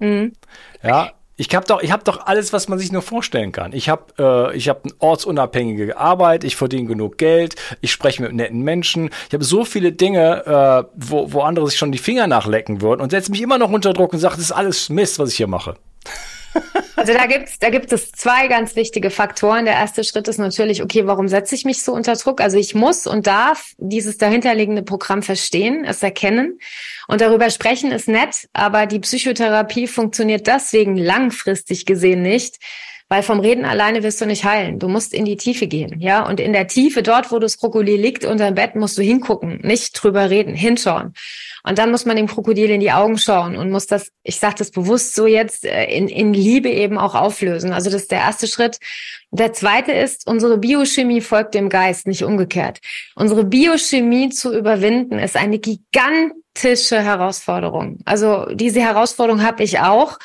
Mhm. 0.00 0.32
Ja, 0.82 1.12
ich 1.40 1.54
habe 1.54 1.64
doch, 1.66 1.80
ich 1.80 1.92
habe 1.92 2.02
doch 2.02 2.26
alles, 2.26 2.52
was 2.52 2.68
man 2.68 2.80
sich 2.80 2.90
nur 2.90 3.00
vorstellen 3.00 3.52
kann. 3.52 3.72
Ich 3.72 3.88
habe, 3.88 4.02
äh, 4.18 4.56
ich 4.56 4.68
habe 4.68 4.80
eine 4.82 4.92
ortsunabhängige 4.98 5.96
Arbeit, 5.96 6.42
ich 6.42 6.56
verdiene 6.56 6.88
genug 6.88 7.16
Geld, 7.16 7.54
ich 7.80 7.92
spreche 7.92 8.22
mit 8.22 8.34
netten 8.34 8.62
Menschen. 8.62 9.10
Ich 9.28 9.34
habe 9.34 9.44
so 9.44 9.64
viele 9.64 9.92
Dinge, 9.92 10.44
äh, 10.44 10.90
wo, 10.96 11.32
wo 11.32 11.42
andere 11.42 11.68
sich 11.68 11.78
schon 11.78 11.92
die 11.92 11.98
Finger 11.98 12.26
nachlecken 12.26 12.82
würden 12.82 13.00
und 13.00 13.10
setze 13.10 13.30
mich 13.30 13.40
immer 13.40 13.56
noch 13.56 13.70
unter 13.70 13.92
Druck 13.92 14.12
und 14.12 14.18
sage, 14.18 14.34
das 14.34 14.46
ist 14.46 14.52
alles 14.52 14.88
Mist, 14.88 15.20
was 15.20 15.30
ich 15.30 15.36
hier 15.36 15.46
mache. 15.46 15.76
Also 16.96 17.12
da 17.12 17.26
gibt's, 17.26 17.58
da 17.58 17.70
gibt 17.70 17.92
es 17.92 18.10
zwei 18.10 18.48
ganz 18.48 18.74
wichtige 18.74 19.10
Faktoren. 19.10 19.64
Der 19.64 19.74
erste 19.74 20.02
Schritt 20.02 20.26
ist 20.26 20.38
natürlich, 20.38 20.82
okay, 20.82 21.06
warum 21.06 21.28
setze 21.28 21.54
ich 21.54 21.64
mich 21.64 21.82
so 21.82 21.92
unter 21.92 22.14
Druck? 22.14 22.40
Also 22.40 22.58
ich 22.58 22.74
muss 22.74 23.06
und 23.06 23.26
darf 23.26 23.72
dieses 23.78 24.18
dahinterliegende 24.18 24.82
Programm 24.82 25.22
verstehen, 25.22 25.84
es 25.84 26.02
erkennen 26.02 26.58
und 27.06 27.20
darüber 27.20 27.50
sprechen 27.50 27.92
ist 27.92 28.08
nett, 28.08 28.48
aber 28.52 28.86
die 28.86 28.98
Psychotherapie 28.98 29.86
funktioniert 29.86 30.46
deswegen 30.46 30.96
langfristig 30.96 31.86
gesehen 31.86 32.22
nicht, 32.22 32.56
weil 33.08 33.22
vom 33.22 33.40
Reden 33.40 33.64
alleine 33.64 34.02
wirst 34.02 34.20
du 34.20 34.26
nicht 34.26 34.44
heilen. 34.44 34.78
Du 34.78 34.88
musst 34.88 35.14
in 35.14 35.24
die 35.24 35.36
Tiefe 35.36 35.66
gehen, 35.66 36.00
ja. 36.00 36.26
Und 36.26 36.40
in 36.40 36.52
der 36.52 36.66
Tiefe, 36.66 37.02
dort, 37.02 37.32
wo 37.32 37.38
das 37.38 37.58
Krokodil 37.58 37.98
liegt 37.98 38.24
unter 38.24 38.46
dem 38.46 38.54
Bett, 38.54 38.74
musst 38.74 38.98
du 38.98 39.02
hingucken, 39.02 39.60
nicht 39.62 39.92
drüber 39.94 40.28
reden, 40.28 40.54
hinschauen. 40.54 41.14
Und 41.64 41.78
dann 41.78 41.90
muss 41.90 42.04
man 42.04 42.16
dem 42.16 42.26
Krokodil 42.26 42.70
in 42.70 42.80
die 42.80 42.92
Augen 42.92 43.18
schauen 43.18 43.56
und 43.56 43.70
muss 43.70 43.86
das, 43.86 44.10
ich 44.22 44.38
sage 44.38 44.56
das 44.58 44.70
bewusst 44.70 45.14
so 45.14 45.26
jetzt, 45.26 45.64
äh, 45.64 45.84
in, 45.86 46.08
in 46.08 46.34
Liebe 46.34 46.68
eben 46.68 46.98
auch 46.98 47.14
auflösen. 47.14 47.72
Also 47.72 47.90
das 47.90 48.02
ist 48.02 48.10
der 48.10 48.20
erste 48.20 48.46
Schritt. 48.46 48.78
Der 49.30 49.52
zweite 49.52 49.92
ist, 49.92 50.26
unsere 50.26 50.58
Biochemie 50.58 51.20
folgt 51.20 51.54
dem 51.54 51.68
Geist, 51.68 52.06
nicht 52.06 52.24
umgekehrt. 52.24 52.80
Unsere 53.14 53.44
Biochemie 53.44 54.28
zu 54.28 54.56
überwinden 54.56 55.18
ist 55.18 55.36
eine 55.36 55.58
gigantische 55.58 57.02
Herausforderung. 57.02 57.98
Also 58.04 58.46
diese 58.52 58.80
Herausforderung 58.80 59.42
habe 59.42 59.62
ich 59.62 59.80
auch. 59.80 60.18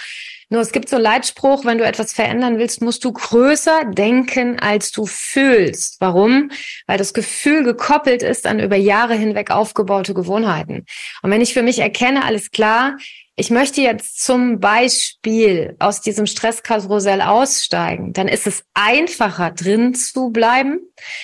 Nur 0.49 0.61
es 0.61 0.71
gibt 0.71 0.89
so 0.89 0.97
Leitspruch, 0.97 1.65
wenn 1.65 1.77
du 1.77 1.85
etwas 1.85 2.13
verändern 2.13 2.57
willst, 2.57 2.81
musst 2.81 3.03
du 3.05 3.11
größer 3.11 3.85
denken, 3.85 4.59
als 4.59 4.91
du 4.91 5.05
fühlst. 5.05 5.97
Warum? 5.99 6.51
Weil 6.87 6.97
das 6.97 7.13
Gefühl 7.13 7.63
gekoppelt 7.63 8.23
ist 8.23 8.45
an 8.45 8.59
über 8.59 8.75
Jahre 8.75 9.15
hinweg 9.15 9.51
aufgebaute 9.51 10.13
Gewohnheiten. 10.13 10.85
Und 11.21 11.31
wenn 11.31 11.41
ich 11.41 11.53
für 11.53 11.63
mich 11.63 11.79
erkenne, 11.79 12.25
alles 12.25 12.51
klar, 12.51 12.97
ich 13.35 13.49
möchte 13.49 13.81
jetzt 13.81 14.23
zum 14.23 14.59
Beispiel 14.59 15.75
aus 15.79 16.01
diesem 16.01 16.27
Stresskarussell 16.27 17.21
aussteigen, 17.21 18.13
dann 18.13 18.27
ist 18.27 18.45
es 18.45 18.63
einfacher 18.75 19.49
drin 19.49 19.95
zu 19.95 20.29
bleiben, 20.29 20.81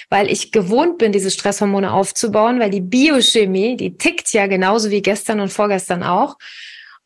weil 0.09 0.31
ich 0.31 0.51
gewohnt 0.51 0.97
bin, 0.97 1.11
diese 1.11 1.29
Stresshormone 1.29 1.93
aufzubauen, 1.93 2.59
weil 2.59 2.71
die 2.71 2.81
Biochemie, 2.81 3.77
die 3.77 3.95
tickt 3.95 4.33
ja 4.33 4.47
genauso 4.47 4.89
wie 4.89 5.03
gestern 5.03 5.39
und 5.39 5.53
vorgestern 5.53 6.01
auch. 6.01 6.37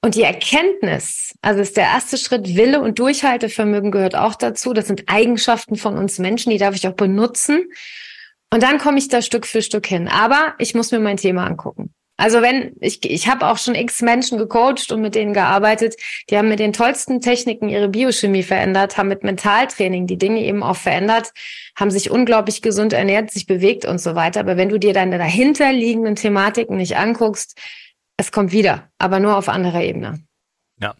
Und 0.04 0.16
die 0.16 0.24
Erkenntnis, 0.24 1.34
also 1.42 1.62
ist 1.62 1.78
der 1.78 1.86
erste 1.86 2.18
Schritt, 2.18 2.58
Wille 2.58 2.82
und 2.82 3.00
Durchhaltevermögen 3.00 3.90
gehört 3.90 4.16
auch 4.16 4.36
dazu. 4.36 4.74
Das 4.74 4.88
sind 4.88 5.04
Eigenschaften 5.08 5.78
von 5.78 5.98
uns 5.98 6.20
Menschen, 6.20 6.50
die 6.50 6.58
darf 6.58 6.76
ich 6.76 6.86
auch 6.90 6.94
benutzen. 6.94 7.72
Und 8.52 8.64
dann 8.64 8.80
komme 8.80 8.98
ich 8.98 9.08
da 9.08 9.22
Stück 9.22 9.48
für 9.48 9.62
Stück 9.62 9.88
hin. 9.88 10.10
Aber 10.10 10.56
ich 10.60 10.76
muss 10.76 10.92
mir 10.92 11.00
mein 11.00 11.16
Thema 11.16 11.48
angucken. 11.48 11.94
Also 12.18 12.42
wenn, 12.42 12.74
ich, 12.82 13.10
ich 13.10 13.30
habe 13.30 13.48
auch 13.48 13.58
schon 13.58 13.76
x 13.76 14.02
Menschen 14.02 14.38
gecoacht 14.38 14.92
und 14.92 15.00
mit 15.02 15.16
denen 15.16 15.34
gearbeitet, 15.34 15.96
die 16.30 16.38
haben 16.38 16.50
mit 16.50 16.60
den 16.60 16.74
tollsten 16.74 17.22
Techniken 17.22 17.70
ihre 17.70 17.88
Biochemie 17.88 18.44
verändert, 18.44 18.98
haben 18.98 19.08
mit 19.08 19.24
Mentaltraining 19.24 20.06
die 20.06 20.18
Dinge 20.18 20.42
eben 20.42 20.64
auch 20.64 20.76
verändert, 20.76 21.32
haben 21.78 21.92
sich 21.92 22.12
unglaublich 22.12 22.62
gesund 22.62 22.92
ernährt, 22.92 23.32
sich 23.32 23.48
bewegt 23.48 23.86
und 23.86 24.00
so 24.00 24.16
weiter. 24.16 24.42
Aber 24.42 24.58
wenn 24.58 24.70
du 24.70 24.78
dir 24.78 24.92
deine 24.92 25.18
dahinterliegenden 25.18 26.16
Thematiken 26.16 26.76
nicht 26.76 26.98
anguckst, 26.98 27.58
es 28.18 28.32
kommt 28.32 28.52
wieder, 28.52 28.90
aber 29.00 29.20
nur 29.20 29.38
auf 29.38 29.50
anderer 29.50 29.82
Ebene. 29.82 30.20
Ja. 30.80 30.96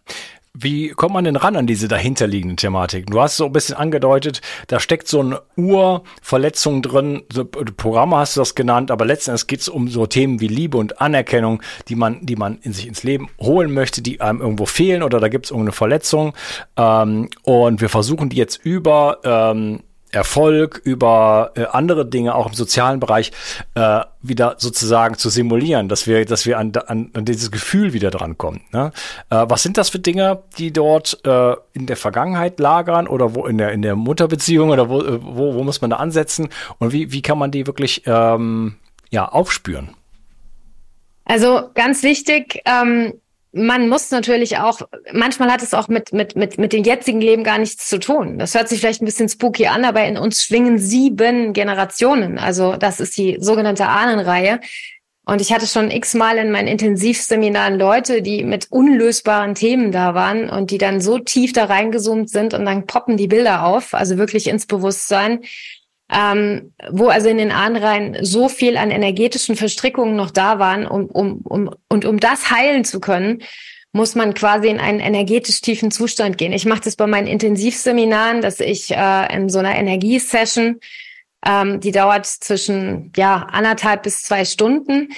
Wie 0.56 0.90
kommt 0.90 1.14
man 1.14 1.24
denn 1.24 1.34
ran 1.34 1.56
an 1.56 1.66
diese 1.66 1.88
dahinterliegenden 1.88 2.56
Thematiken? 2.56 3.12
Du 3.12 3.20
hast 3.20 3.36
so 3.36 3.46
ein 3.46 3.52
bisschen 3.52 3.74
angedeutet, 3.74 4.40
da 4.68 4.78
steckt 4.78 5.08
so 5.08 5.18
eine 5.18 5.42
Urverletzung 5.56 6.80
drin. 6.80 7.24
So, 7.32 7.44
Programme 7.44 8.18
hast 8.18 8.36
du 8.36 8.40
das 8.40 8.54
genannt, 8.54 8.92
aber 8.92 9.04
letztendlich 9.04 9.48
geht 9.48 9.62
es 9.62 9.68
um 9.68 9.88
so 9.88 10.06
Themen 10.06 10.40
wie 10.40 10.46
Liebe 10.46 10.78
und 10.78 11.00
Anerkennung, 11.00 11.60
die 11.88 11.96
man, 11.96 12.24
die 12.24 12.36
man 12.36 12.58
in 12.58 12.72
sich 12.72 12.86
ins 12.86 13.02
Leben 13.02 13.30
holen 13.40 13.74
möchte, 13.74 14.00
die 14.00 14.20
einem 14.20 14.40
irgendwo 14.40 14.64
fehlen 14.64 15.02
oder 15.02 15.18
da 15.18 15.26
gibt 15.26 15.46
es 15.46 15.50
irgendeine 15.50 15.72
Verletzung. 15.72 16.34
Ähm, 16.76 17.30
und 17.42 17.80
wir 17.80 17.88
versuchen 17.88 18.28
die 18.28 18.36
jetzt 18.36 18.64
über 18.64 19.18
ähm, 19.24 19.82
Erfolg, 20.14 20.80
über 20.84 21.52
äh, 21.56 21.64
andere 21.64 22.06
Dinge 22.06 22.34
auch 22.34 22.46
im 22.46 22.54
sozialen 22.54 23.00
Bereich 23.00 23.32
äh, 23.74 24.00
wieder 24.22 24.56
sozusagen 24.58 25.18
zu 25.18 25.28
simulieren, 25.28 25.88
dass 25.88 26.06
wir, 26.06 26.24
dass 26.24 26.46
wir 26.46 26.58
an, 26.58 26.72
an, 26.86 27.10
an 27.12 27.24
dieses 27.24 27.50
Gefühl 27.50 27.92
wieder 27.92 28.10
drankommen. 28.10 28.62
Ne? 28.72 28.92
Äh, 29.30 29.44
was 29.48 29.62
sind 29.62 29.76
das 29.76 29.90
für 29.90 29.98
Dinge, 29.98 30.42
die 30.58 30.72
dort 30.72 31.20
äh, 31.26 31.54
in 31.72 31.86
der 31.86 31.96
Vergangenheit 31.96 32.58
lagern 32.58 33.06
oder 33.06 33.34
wo 33.34 33.46
in 33.46 33.58
der 33.58 33.72
in 33.72 33.82
der 33.82 33.96
Mutterbeziehung 33.96 34.70
oder 34.70 34.88
wo, 34.88 35.02
äh, 35.02 35.18
wo, 35.22 35.54
wo 35.54 35.64
muss 35.64 35.80
man 35.80 35.90
da 35.90 35.96
ansetzen 35.96 36.48
und 36.78 36.92
wie, 36.92 37.12
wie 37.12 37.22
kann 37.22 37.38
man 37.38 37.50
die 37.50 37.66
wirklich 37.66 38.02
ähm, 38.06 38.76
ja 39.10 39.28
aufspüren? 39.28 39.90
Also 41.24 41.70
ganz 41.74 42.02
wichtig, 42.02 42.60
ähm, 42.66 43.14
man 43.54 43.88
muss 43.88 44.10
natürlich 44.10 44.58
auch, 44.58 44.80
manchmal 45.12 45.50
hat 45.50 45.62
es 45.62 45.74
auch 45.74 45.88
mit, 45.88 46.12
mit, 46.12 46.34
mit, 46.34 46.58
mit 46.58 46.72
dem 46.72 46.82
jetzigen 46.82 47.20
Leben 47.20 47.44
gar 47.44 47.58
nichts 47.58 47.88
zu 47.88 47.98
tun. 47.98 48.38
Das 48.38 48.54
hört 48.54 48.68
sich 48.68 48.80
vielleicht 48.80 49.00
ein 49.00 49.06
bisschen 49.06 49.28
spooky 49.28 49.66
an, 49.66 49.84
aber 49.84 50.04
in 50.04 50.18
uns 50.18 50.44
schwingen 50.44 50.78
sieben 50.78 51.52
Generationen. 51.52 52.38
Also 52.38 52.76
das 52.76 53.00
ist 53.00 53.16
die 53.16 53.36
sogenannte 53.40 53.86
Ahnenreihe. 53.86 54.60
Und 55.26 55.40
ich 55.40 55.52
hatte 55.52 55.66
schon 55.66 55.90
x-mal 55.90 56.36
in 56.36 56.50
meinen 56.50 56.68
Intensivseminaren 56.68 57.78
Leute, 57.78 58.20
die 58.20 58.44
mit 58.44 58.66
unlösbaren 58.70 59.54
Themen 59.54 59.90
da 59.90 60.14
waren 60.14 60.50
und 60.50 60.70
die 60.70 60.78
dann 60.78 61.00
so 61.00 61.18
tief 61.18 61.52
da 61.52 61.64
reingezoomt 61.64 62.28
sind 62.28 62.52
und 62.52 62.66
dann 62.66 62.86
poppen 62.86 63.16
die 63.16 63.28
Bilder 63.28 63.64
auf, 63.64 63.94
also 63.94 64.18
wirklich 64.18 64.48
ins 64.48 64.66
Bewusstsein 64.66 65.40
ähm, 66.12 66.72
wo 66.90 67.08
also 67.08 67.28
in 67.28 67.38
den 67.38 67.50
Ahnenreihen 67.50 68.18
so 68.22 68.48
viel 68.48 68.76
an 68.76 68.90
energetischen 68.90 69.56
Verstrickungen 69.56 70.16
noch 70.16 70.30
da 70.30 70.58
waren, 70.58 70.86
um, 70.86 71.06
um, 71.06 71.40
um, 71.42 71.70
und 71.88 72.04
um 72.04 72.20
das 72.20 72.50
heilen 72.50 72.84
zu 72.84 73.00
können, 73.00 73.42
muss 73.92 74.14
man 74.14 74.34
quasi 74.34 74.68
in 74.68 74.80
einen 74.80 75.00
energetisch 75.00 75.60
tiefen 75.60 75.90
Zustand 75.90 76.36
gehen. 76.36 76.52
Ich 76.52 76.66
mache 76.66 76.82
das 76.82 76.96
bei 76.96 77.06
meinen 77.06 77.28
Intensivseminaren, 77.28 78.42
dass 78.42 78.60
ich 78.60 78.90
äh, 78.90 79.34
in 79.34 79.48
so 79.48 79.60
einer 79.60 79.76
Energiesession, 79.76 80.80
ähm, 81.46 81.80
die 81.80 81.92
dauert 81.92 82.26
zwischen 82.26 83.12
ja 83.16 83.46
anderthalb 83.50 84.02
bis 84.02 84.24
zwei 84.24 84.44
Stunden, 84.44 85.10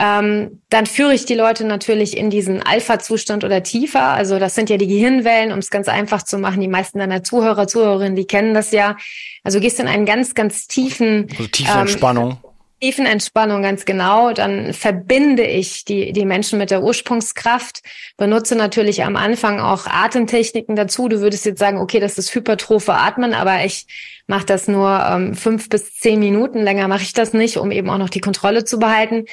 ähm, 0.00 0.62
dann 0.70 0.86
führe 0.86 1.14
ich 1.14 1.24
die 1.24 1.34
Leute 1.34 1.64
natürlich 1.64 2.16
in 2.16 2.30
diesen 2.30 2.62
Alpha-Zustand 2.62 3.44
oder 3.44 3.62
tiefer. 3.62 4.02
Also 4.02 4.38
das 4.38 4.54
sind 4.54 4.70
ja 4.70 4.76
die 4.76 4.86
Gehirnwellen, 4.86 5.52
um 5.52 5.58
es 5.58 5.70
ganz 5.70 5.88
einfach 5.88 6.22
zu 6.22 6.38
machen. 6.38 6.60
Die 6.60 6.68
meisten 6.68 6.98
deiner 6.98 7.22
Zuhörer, 7.22 7.66
Zuhörerinnen, 7.66 8.16
die 8.16 8.26
kennen 8.26 8.54
das 8.54 8.70
ja. 8.72 8.96
Also 9.42 9.60
gehst 9.60 9.80
in 9.80 9.88
einen 9.88 10.06
ganz, 10.06 10.34
ganz 10.34 10.66
tiefen 10.66 11.26
also 11.30 11.46
tiefe 11.48 11.72
ähm, 11.72 11.80
Entspannung. 11.80 12.38
Tiefen 12.80 13.06
Entspannung, 13.06 13.62
ganz 13.62 13.84
genau. 13.84 14.32
Dann 14.32 14.72
verbinde 14.72 15.44
ich 15.44 15.84
die, 15.84 16.12
die 16.12 16.24
Menschen 16.24 16.60
mit 16.60 16.70
der 16.70 16.84
Ursprungskraft, 16.84 17.82
benutze 18.16 18.54
natürlich 18.54 19.02
am 19.02 19.16
Anfang 19.16 19.58
auch 19.58 19.86
Atemtechniken 19.86 20.76
dazu. 20.76 21.08
Du 21.08 21.20
würdest 21.20 21.44
jetzt 21.44 21.58
sagen, 21.58 21.78
okay, 21.78 21.98
das 21.98 22.18
ist 22.18 22.32
hypertrophe 22.32 22.94
Atmen, 22.94 23.34
aber 23.34 23.64
ich 23.64 23.86
mache 24.28 24.46
das 24.46 24.68
nur 24.68 25.04
ähm, 25.10 25.34
fünf 25.34 25.68
bis 25.68 25.94
zehn 25.94 26.20
Minuten. 26.20 26.62
Länger 26.62 26.86
mache 26.86 27.02
ich 27.02 27.14
das 27.14 27.32
nicht, 27.32 27.56
um 27.56 27.72
eben 27.72 27.90
auch 27.90 27.98
noch 27.98 28.10
die 28.10 28.20
Kontrolle 28.20 28.64
zu 28.64 28.78
behalten. 28.78 29.24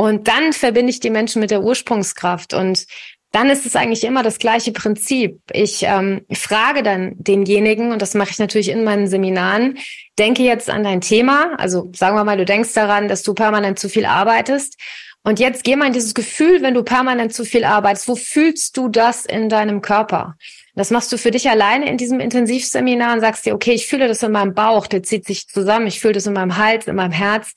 Und 0.00 0.28
dann 0.28 0.52
verbinde 0.52 0.90
ich 0.90 1.00
die 1.00 1.10
Menschen 1.10 1.40
mit 1.40 1.50
der 1.50 1.64
Ursprungskraft. 1.64 2.54
Und 2.54 2.86
dann 3.32 3.50
ist 3.50 3.66
es 3.66 3.74
eigentlich 3.74 4.04
immer 4.04 4.22
das 4.22 4.38
gleiche 4.38 4.70
Prinzip. 4.70 5.40
Ich 5.52 5.82
ähm, 5.82 6.24
frage 6.32 6.84
dann 6.84 7.14
denjenigen, 7.16 7.90
und 7.90 8.00
das 8.00 8.14
mache 8.14 8.30
ich 8.30 8.38
natürlich 8.38 8.68
in 8.68 8.84
meinen 8.84 9.08
Seminaren, 9.08 9.76
denke 10.16 10.44
jetzt 10.44 10.70
an 10.70 10.84
dein 10.84 11.00
Thema. 11.00 11.56
Also 11.58 11.90
sagen 11.96 12.14
wir 12.14 12.22
mal, 12.22 12.36
du 12.36 12.44
denkst 12.44 12.74
daran, 12.74 13.08
dass 13.08 13.24
du 13.24 13.34
permanent 13.34 13.80
zu 13.80 13.88
viel 13.88 14.06
arbeitest. 14.06 14.80
Und 15.24 15.40
jetzt 15.40 15.64
geh 15.64 15.74
mal 15.74 15.88
in 15.88 15.92
dieses 15.92 16.14
Gefühl, 16.14 16.62
wenn 16.62 16.74
du 16.74 16.84
permanent 16.84 17.34
zu 17.34 17.44
viel 17.44 17.64
arbeitest, 17.64 18.06
wo 18.06 18.14
fühlst 18.14 18.76
du 18.76 18.88
das 18.88 19.26
in 19.26 19.48
deinem 19.48 19.82
Körper? 19.82 20.36
Das 20.76 20.92
machst 20.92 21.10
du 21.10 21.18
für 21.18 21.32
dich 21.32 21.50
alleine 21.50 21.90
in 21.90 21.96
diesem 21.96 22.20
Intensivseminar 22.20 23.14
und 23.14 23.20
sagst 23.20 23.44
dir, 23.44 23.52
okay, 23.52 23.72
ich 23.72 23.88
fühle 23.88 24.06
das 24.06 24.22
in 24.22 24.30
meinem 24.30 24.54
Bauch, 24.54 24.86
der 24.86 25.02
zieht 25.02 25.26
sich 25.26 25.48
zusammen, 25.48 25.88
ich 25.88 25.98
fühle 25.98 26.14
das 26.14 26.28
in 26.28 26.34
meinem 26.34 26.56
Hals, 26.56 26.86
in 26.86 26.94
meinem 26.94 27.10
Herz. 27.10 27.52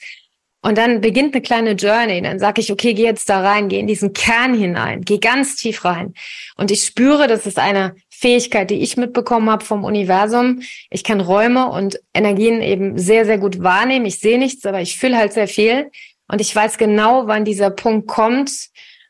Und 0.61 0.77
dann 0.77 1.01
beginnt 1.01 1.33
eine 1.33 1.41
kleine 1.41 1.71
Journey. 1.71 2.21
Dann 2.21 2.39
sage 2.39 2.61
ich, 2.61 2.71
okay, 2.71 2.93
geh 2.93 3.03
jetzt 3.03 3.29
da 3.29 3.41
rein, 3.41 3.67
geh 3.67 3.79
in 3.79 3.87
diesen 3.87 4.13
Kern 4.13 4.53
hinein, 4.53 5.01
geh 5.01 5.17
ganz 5.17 5.55
tief 5.55 5.85
rein. 5.85 6.13
Und 6.55 6.69
ich 6.69 6.83
spüre, 6.83 7.27
das 7.27 7.47
ist 7.47 7.57
eine 7.57 7.95
Fähigkeit, 8.09 8.69
die 8.69 8.81
ich 8.81 8.97
mitbekommen 8.97 9.49
habe 9.49 9.65
vom 9.65 9.83
Universum. 9.83 10.61
Ich 10.91 11.03
kann 11.03 11.19
Räume 11.19 11.69
und 11.69 11.99
Energien 12.13 12.61
eben 12.61 12.99
sehr, 12.99 13.25
sehr 13.25 13.39
gut 13.39 13.63
wahrnehmen. 13.63 14.05
Ich 14.05 14.19
sehe 14.19 14.37
nichts, 14.37 14.65
aber 14.65 14.81
ich 14.81 14.97
fühle 14.97 15.17
halt 15.17 15.33
sehr 15.33 15.47
viel. 15.47 15.89
Und 16.27 16.39
ich 16.39 16.55
weiß 16.55 16.77
genau, 16.77 17.25
wann 17.25 17.43
dieser 17.43 17.71
Punkt 17.71 18.07
kommt, 18.07 18.51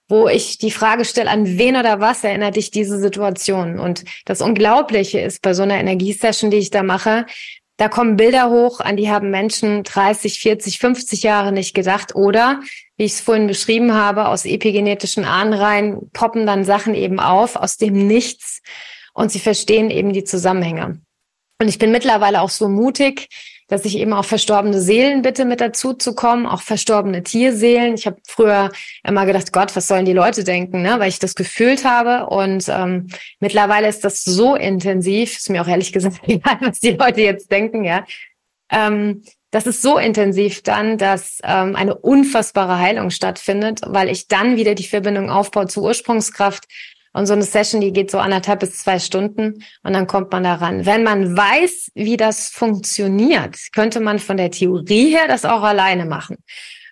wo 0.08 0.28
ich 0.28 0.58
die 0.58 0.72
Frage 0.72 1.06
stelle, 1.06 1.30
an 1.30 1.58
wen 1.58 1.76
oder 1.76 2.00
was 2.00 2.24
erinnert 2.24 2.56
dich 2.56 2.72
diese 2.72 3.00
Situation? 3.00 3.80
Und 3.80 4.06
das 4.26 4.42
Unglaubliche 4.42 5.20
ist 5.20 5.42
bei 5.42 5.54
so 5.54 5.64
einer 5.64 5.80
Energiesession, 5.80 6.50
die 6.50 6.58
ich 6.58 6.70
da 6.70 6.84
mache, 6.84 7.26
da 7.82 7.90
kommen 7.90 8.16
Bilder 8.16 8.52
hoch, 8.52 8.80
an 8.80 8.96
die 8.96 9.10
haben 9.10 9.32
Menschen 9.32 9.82
30, 9.82 10.40
40, 10.40 10.78
50 10.78 11.24
Jahre 11.24 11.52
nicht 11.52 11.74
gedacht. 11.74 12.14
Oder, 12.14 12.62
wie 12.96 13.06
ich 13.06 13.14
es 13.14 13.22
vorhin 13.22 13.48
beschrieben 13.48 13.96
habe, 13.96 14.28
aus 14.28 14.46
epigenetischen 14.46 15.26
Ahnenreihen 15.26 16.12
poppen 16.14 16.46
dann 16.46 16.64
Sachen 16.64 16.94
eben 16.94 17.20
auf, 17.20 17.56
aus 17.56 17.78
dem 17.78 18.06
Nichts. 18.06 18.62
Und 19.16 19.32
sie 19.32 19.40
verstehen 19.40 19.90
eben 19.90 20.14
die 20.14 20.24
Zusammenhänge. 20.24 21.02
Und 21.60 21.70
ich 21.70 21.80
bin 21.80 21.92
mittlerweile 21.92 22.42
auch 22.42 22.52
so 22.52 22.70
mutig, 22.70 23.30
dass 23.72 23.86
ich 23.86 23.98
eben 23.98 24.12
auch 24.12 24.26
verstorbene 24.26 24.82
Seelen 24.82 25.22
bitte 25.22 25.46
mit 25.46 25.62
dazu 25.62 25.94
zu 25.94 26.14
kommen, 26.14 26.46
auch 26.46 26.62
verstorbene 26.62 27.24
Tierseelen. 27.24 27.94
Ich 27.94 28.06
habe 28.06 28.18
früher 28.28 28.70
immer 29.02 29.26
gedacht, 29.26 29.54
Gott, 29.54 29.74
was 29.78 29.88
sollen 29.88 30.04
die 30.04 30.12
Leute 30.12 30.44
denken, 30.44 30.82
ne? 30.82 31.00
weil 31.00 31.08
ich 31.08 31.20
das 31.20 31.36
gefühlt 31.36 31.86
habe. 31.86 32.26
Und 32.28 32.66
ähm, 32.68 33.08
mittlerweile 33.40 33.88
ist 33.88 34.04
das 34.04 34.26
so 34.26 34.56
intensiv, 34.56 35.38
ist 35.38 35.50
mir 35.50 35.62
auch 35.62 35.70
ehrlich 35.70 35.94
gesagt 35.94 36.20
egal, 36.28 36.58
was 36.60 36.82
die 36.82 36.92
Leute 36.92 37.22
jetzt 37.22 37.50
denken, 37.50 37.86
ja. 37.86 38.04
Ähm, 38.70 39.24
das 39.52 39.68
ist 39.68 39.82
so 39.82 39.98
intensiv 39.98 40.64
dann, 40.64 40.98
dass 40.98 41.40
ähm, 41.44 41.78
eine 41.78 41.96
unfassbare 41.96 42.78
Heilung 42.78 43.10
stattfindet, 43.10 43.80
weil 43.86 44.10
ich 44.10 44.28
dann 44.28 44.58
wieder 44.58 44.76
die 44.76 44.88
Verbindung 44.88 45.30
aufbaue 45.30 45.68
zur 45.68 45.84
Ursprungskraft 45.84 46.66
und 47.14 47.26
so 47.26 47.34
eine 47.34 47.44
Session, 47.44 47.82
die 47.82 47.94
geht 47.94 48.12
so 48.12 48.20
anderthalb 48.20 48.62
bis 48.62 48.78
zwei 48.78 49.00
Stunden 49.00 49.64
und 49.84 49.94
dann 49.94 50.08
kommt 50.08 50.32
man 50.32 50.44
daran. 50.44 50.86
Wenn 50.86 51.04
man 51.04 51.36
weiß, 51.36 51.92
wie 51.94 52.18
das 52.18 52.50
funktioniert, 52.50 53.58
könnte 53.74 54.00
man 54.00 54.20
von 54.20 54.38
der 54.38 54.52
Theorie 54.52 55.12
her 55.12 55.28
das 55.28 55.46
auch 55.46 55.64
alleine 55.64 56.06
machen. 56.06 56.38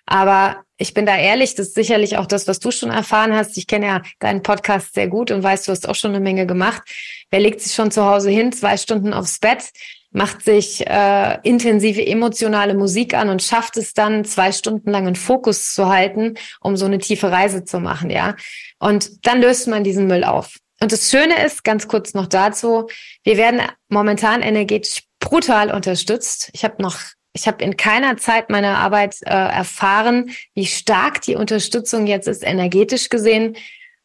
Aber 0.06 0.64
ich 0.76 0.94
bin 0.94 1.06
da 1.06 1.16
ehrlich, 1.16 1.54
das 1.54 1.68
ist 1.68 1.74
sicherlich 1.74 2.16
auch 2.16 2.26
das, 2.26 2.48
was 2.48 2.58
du 2.58 2.70
schon 2.70 2.90
erfahren 2.90 3.34
hast. 3.34 3.56
Ich 3.56 3.66
kenne 3.66 3.86
ja 3.86 4.02
deinen 4.18 4.42
Podcast 4.42 4.94
sehr 4.94 5.08
gut 5.08 5.30
und 5.30 5.42
weiß, 5.42 5.64
du 5.64 5.72
hast 5.72 5.88
auch 5.88 5.94
schon 5.94 6.10
eine 6.10 6.20
Menge 6.20 6.46
gemacht. 6.46 6.82
Wer 7.30 7.40
legt 7.40 7.60
sich 7.60 7.74
schon 7.74 7.90
zu 7.90 8.04
Hause 8.04 8.30
hin, 8.30 8.50
zwei 8.50 8.76
Stunden 8.76 9.12
aufs 9.12 9.38
Bett, 9.38 9.70
macht 10.12 10.42
sich 10.44 10.86
äh, 10.86 11.38
intensive 11.42 12.04
emotionale 12.04 12.74
Musik 12.74 13.14
an 13.14 13.28
und 13.28 13.42
schafft 13.42 13.76
es 13.76 13.94
dann, 13.94 14.24
zwei 14.24 14.52
Stunden 14.52 14.90
lang 14.90 15.06
einen 15.06 15.16
Fokus 15.16 15.72
zu 15.72 15.88
halten, 15.88 16.34
um 16.60 16.76
so 16.76 16.86
eine 16.86 16.98
tiefe 16.98 17.30
Reise 17.30 17.64
zu 17.64 17.78
machen, 17.78 18.10
ja. 18.10 18.34
Und 18.78 19.26
dann 19.26 19.40
löst 19.40 19.68
man 19.68 19.84
diesen 19.84 20.06
Müll 20.06 20.24
auf. 20.24 20.56
Und 20.82 20.92
das 20.92 21.10
Schöne 21.10 21.44
ist, 21.44 21.62
ganz 21.62 21.88
kurz 21.88 22.14
noch 22.14 22.26
dazu, 22.26 22.88
wir 23.22 23.36
werden 23.36 23.60
momentan 23.88 24.42
energetisch 24.42 25.02
brutal 25.20 25.70
unterstützt. 25.70 26.50
Ich 26.54 26.64
habe 26.64 26.82
noch 26.82 26.98
ich 27.32 27.46
habe 27.46 27.62
in 27.62 27.76
keiner 27.76 28.16
Zeit 28.16 28.50
meiner 28.50 28.78
Arbeit 28.78 29.16
äh, 29.22 29.30
erfahren, 29.30 30.30
wie 30.54 30.66
stark 30.66 31.20
die 31.20 31.36
Unterstützung 31.36 32.08
jetzt 32.08 32.26
ist, 32.26 32.42
energetisch 32.42 33.08
gesehen. 33.08 33.56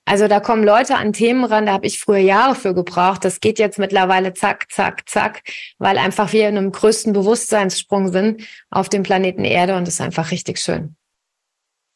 Also 0.06 0.28
da 0.28 0.40
kommen 0.40 0.64
Leute 0.64 0.96
an 0.96 1.14
Themen 1.14 1.46
ran, 1.46 1.66
da 1.66 1.74
habe 1.74 1.88
ich 1.88 2.00
früher 2.00 2.20
Jahre 2.20 2.54
für 2.54 2.76
gebraucht. 2.76 3.26
Das 3.26 3.40
geht 3.40 3.58
jetzt 3.58 3.80
mittlerweile 3.80 4.34
zack, 4.34 4.72
zack, 4.72 5.10
zack, 5.10 5.42
weil 5.80 5.98
einfach 5.98 6.32
wir 6.32 6.48
in 6.48 6.58
einem 6.58 6.72
größten 6.72 7.12
Bewusstseinssprung 7.12 8.12
sind 8.12 8.44
auf 8.70 8.88
dem 8.88 9.02
Planeten 9.02 9.44
Erde 9.44 9.76
und 9.76 9.88
das 9.88 9.96
ist 9.96 10.02
einfach 10.02 10.30
richtig 10.30 10.60
schön. 10.60 10.96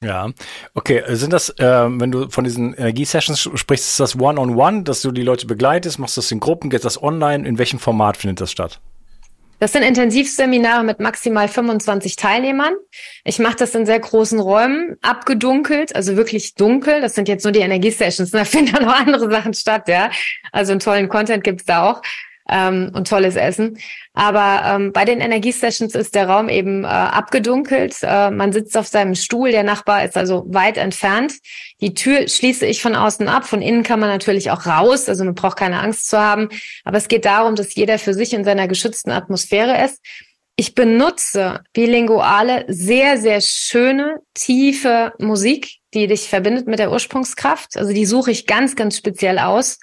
Ja, 0.01 0.31
okay. 0.73 1.03
Sind 1.09 1.33
das, 1.33 1.49
äh, 1.59 1.87
wenn 1.89 2.11
du 2.11 2.29
von 2.29 2.45
diesen 2.45 2.73
Energiesessions 2.73 3.41
sprichst, 3.53 3.89
ist 3.89 3.99
das 3.99 4.15
One-on-One, 4.15 4.51
-on 4.51 4.79
-one, 4.79 4.83
dass 4.83 5.01
du 5.01 5.11
die 5.11 5.23
Leute 5.23 5.45
begleitest? 5.45 5.99
Machst 5.99 6.15
du 6.15 6.21
das 6.21 6.31
in 6.31 6.39
Gruppen? 6.39 6.69
Geht 6.69 6.85
das 6.85 7.01
online? 7.01 7.47
In 7.47 7.57
welchem 7.57 7.79
Format 7.79 8.15
findet 8.15 8.39
das 8.39 8.51
statt? 8.51 8.79
Das 9.59 9.73
sind 9.73 9.83
Intensivseminare 9.83 10.83
mit 10.83 10.99
maximal 11.01 11.49
25 11.49 12.15
Teilnehmern. 12.15 12.73
Ich 13.25 13.39
mache 13.39 13.57
das 13.57 13.75
in 13.75 13.85
sehr 13.85 13.99
großen 13.99 14.39
Räumen, 14.39 14.95
abgedunkelt, 15.01 15.93
also 15.95 16.15
wirklich 16.15 16.55
dunkel. 16.55 17.01
Das 17.01 17.15
sind 17.15 17.27
jetzt 17.27 17.43
nur 17.43 17.51
die 17.51 17.59
Energiesessions. 17.59 18.31
Da 18.39 18.45
finden 18.45 18.73
dann 18.73 18.85
noch 18.85 18.95
andere 18.95 19.29
Sachen 19.29 19.53
statt, 19.53 19.89
ja. 19.89 20.11
Also 20.53 20.71
einen 20.71 20.79
tollen 20.79 21.09
Content 21.09 21.43
gibt's 21.43 21.65
da 21.65 21.91
auch 21.91 22.01
ähm, 22.49 22.91
und 22.93 23.07
tolles 23.07 23.35
Essen. 23.35 23.77
Aber 24.13 24.63
ähm, 24.65 24.91
bei 24.91 25.05
den 25.05 25.21
Energiesessions 25.21 25.95
ist 25.95 26.15
der 26.15 26.27
Raum 26.27 26.49
eben 26.49 26.83
äh, 26.83 26.87
abgedunkelt. 26.87 27.97
Äh, 28.01 28.31
man 28.31 28.51
sitzt 28.51 28.75
auf 28.77 28.87
seinem 28.87 29.15
Stuhl, 29.15 29.51
der 29.51 29.63
Nachbar 29.63 30.03
ist 30.03 30.17
also 30.17 30.45
weit 30.47 30.77
entfernt. 30.77 31.33
Die 31.79 31.93
Tür 31.93 32.27
schließe 32.27 32.65
ich 32.65 32.81
von 32.81 32.95
außen 32.95 33.27
ab. 33.27 33.45
Von 33.45 33.61
innen 33.61 33.83
kann 33.83 33.99
man 33.99 34.09
natürlich 34.09 34.51
auch 34.51 34.65
raus, 34.65 35.07
also 35.07 35.23
man 35.23 35.35
braucht 35.35 35.57
keine 35.57 35.79
Angst 35.79 36.09
zu 36.09 36.17
haben. 36.19 36.49
Aber 36.83 36.97
es 36.97 37.07
geht 37.07 37.25
darum, 37.25 37.55
dass 37.55 37.75
jeder 37.75 37.99
für 37.99 38.13
sich 38.13 38.33
in 38.33 38.43
seiner 38.43 38.67
geschützten 38.67 39.11
Atmosphäre 39.11 39.85
ist. 39.85 40.01
Ich 40.55 40.75
benutze 40.75 41.61
bilinguale, 41.71 42.65
sehr, 42.67 43.17
sehr 43.17 43.39
schöne, 43.39 44.19
tiefe 44.33 45.13
Musik, 45.17 45.77
die 45.93 46.07
dich 46.07 46.27
verbindet 46.27 46.67
mit 46.67 46.79
der 46.79 46.91
Ursprungskraft. 46.91 47.77
Also 47.77 47.93
die 47.93 48.05
suche 48.05 48.31
ich 48.31 48.45
ganz, 48.45 48.75
ganz 48.75 48.97
speziell 48.97 49.39
aus. 49.39 49.79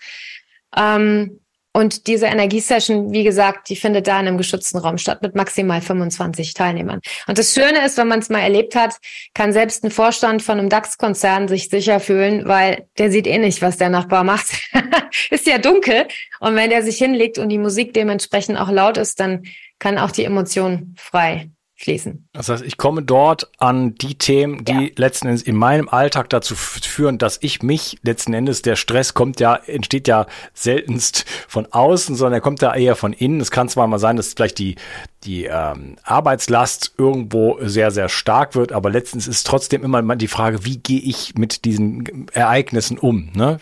Ähm, 0.76 1.40
und 1.76 2.06
diese 2.06 2.24
Energiesession, 2.24 3.12
wie 3.12 3.22
gesagt, 3.22 3.68
die 3.68 3.76
findet 3.76 4.06
da 4.06 4.18
in 4.18 4.26
einem 4.26 4.38
geschützten 4.38 4.78
Raum 4.78 4.96
statt 4.96 5.20
mit 5.20 5.34
maximal 5.34 5.82
25 5.82 6.54
Teilnehmern. 6.54 7.00
Und 7.26 7.36
das 7.36 7.52
Schöne 7.52 7.84
ist, 7.84 7.98
wenn 7.98 8.08
man 8.08 8.20
es 8.20 8.30
mal 8.30 8.38
erlebt 8.38 8.74
hat, 8.74 8.94
kann 9.34 9.52
selbst 9.52 9.84
ein 9.84 9.90
Vorstand 9.90 10.42
von 10.42 10.58
einem 10.58 10.70
DAX-Konzern 10.70 11.48
sich 11.48 11.68
sicher 11.68 12.00
fühlen, 12.00 12.48
weil 12.48 12.86
der 12.96 13.10
sieht 13.10 13.26
eh 13.26 13.36
nicht, 13.36 13.60
was 13.60 13.76
der 13.76 13.90
Nachbar 13.90 14.24
macht. 14.24 14.46
ist 15.30 15.46
ja 15.46 15.58
dunkel. 15.58 16.08
Und 16.40 16.56
wenn 16.56 16.70
der 16.70 16.82
sich 16.82 16.96
hinlegt 16.96 17.36
und 17.36 17.50
die 17.50 17.58
Musik 17.58 17.92
dementsprechend 17.92 18.58
auch 18.58 18.70
laut 18.70 18.96
ist, 18.96 19.20
dann 19.20 19.42
kann 19.78 19.98
auch 19.98 20.12
die 20.12 20.24
Emotion 20.24 20.94
frei 20.96 21.50
fließen. 21.78 22.26
Das 22.32 22.48
heißt, 22.48 22.64
ich 22.64 22.78
komme 22.78 23.02
dort 23.02 23.50
an 23.58 23.94
die 23.96 24.16
Themen, 24.16 24.64
die 24.64 24.72
ja. 24.72 24.90
letzten 24.96 25.28
Endes 25.28 25.42
in 25.42 25.56
meinem 25.56 25.90
Alltag 25.90 26.30
dazu 26.30 26.54
führen, 26.56 27.18
dass 27.18 27.38
ich 27.42 27.62
mich 27.62 27.98
letzten 28.02 28.32
Endes, 28.32 28.62
der 28.62 28.76
Stress 28.76 29.12
kommt 29.12 29.40
ja, 29.40 29.56
entsteht 29.56 30.08
ja 30.08 30.26
seltenst 30.54 31.26
von 31.46 31.66
außen, 31.70 32.16
sondern 32.16 32.34
er 32.34 32.40
kommt 32.40 32.62
ja 32.62 32.74
eher 32.74 32.96
von 32.96 33.12
innen. 33.12 33.40
Es 33.40 33.50
kann 33.50 33.68
zwar 33.68 33.86
mal 33.88 33.98
sein, 33.98 34.16
dass 34.16 34.32
vielleicht 34.32 34.58
die, 34.58 34.76
die 35.24 35.44
ähm, 35.44 35.96
Arbeitslast 36.02 36.94
irgendwo 36.96 37.58
sehr, 37.60 37.90
sehr 37.90 38.08
stark 38.08 38.54
wird, 38.54 38.72
aber 38.72 38.88
letztens 38.88 39.28
ist 39.28 39.46
trotzdem 39.46 39.84
immer 39.84 40.16
die 40.16 40.28
Frage, 40.28 40.64
wie 40.64 40.78
gehe 40.78 41.00
ich 41.00 41.34
mit 41.34 41.66
diesen 41.66 42.28
Ereignissen 42.32 42.96
um? 42.96 43.30
Ne? 43.34 43.58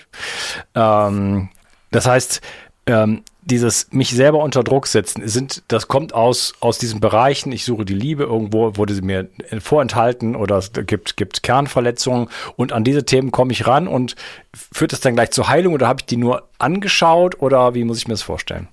Ähm, 0.77 1.48
das 1.90 2.07
heißt, 2.07 2.40
ähm, 2.87 3.22
dieses 3.44 3.92
mich 3.92 4.11
selber 4.11 4.38
unter 4.38 4.64
Druck 4.64 4.87
setzen, 4.87 5.26
sind, 5.28 5.62
das 5.68 5.88
kommt 5.88 6.14
aus, 6.14 6.54
aus 6.61 6.78
diesen 6.78 7.00
Bereichen, 7.00 7.52
ich 7.52 7.64
suche 7.64 7.85
die 7.85 7.94
Liebe, 7.94 8.24
irgendwo 8.24 8.76
wurde 8.76 8.94
sie 8.94 9.02
mir 9.02 9.28
vorenthalten 9.59 10.35
oder 10.35 10.57
es 10.59 10.72
gibt, 10.72 11.16
gibt 11.16 11.42
Kernverletzungen. 11.42 12.28
Und 12.57 12.72
an 12.72 12.85
diese 12.85 13.04
Themen 13.04 13.30
komme 13.30 13.52
ich 13.52 13.66
ran. 13.66 13.88
Und 13.88 14.16
führt 14.54 14.92
das 14.92 15.00
dann 15.00 15.14
gleich 15.14 15.30
zur 15.30 15.48
Heilung 15.48 15.74
oder 15.74 15.88
habe 15.88 16.00
ich 16.00 16.07
die 16.07 16.16
nur 16.16 16.48
angeschaut? 16.59 17.40
Oder 17.40 17.74
wie 17.74 17.85
muss 17.85 17.98
ich 17.98 18.09
mir 18.09 18.14
das 18.14 18.22
vorstellen? 18.22 18.68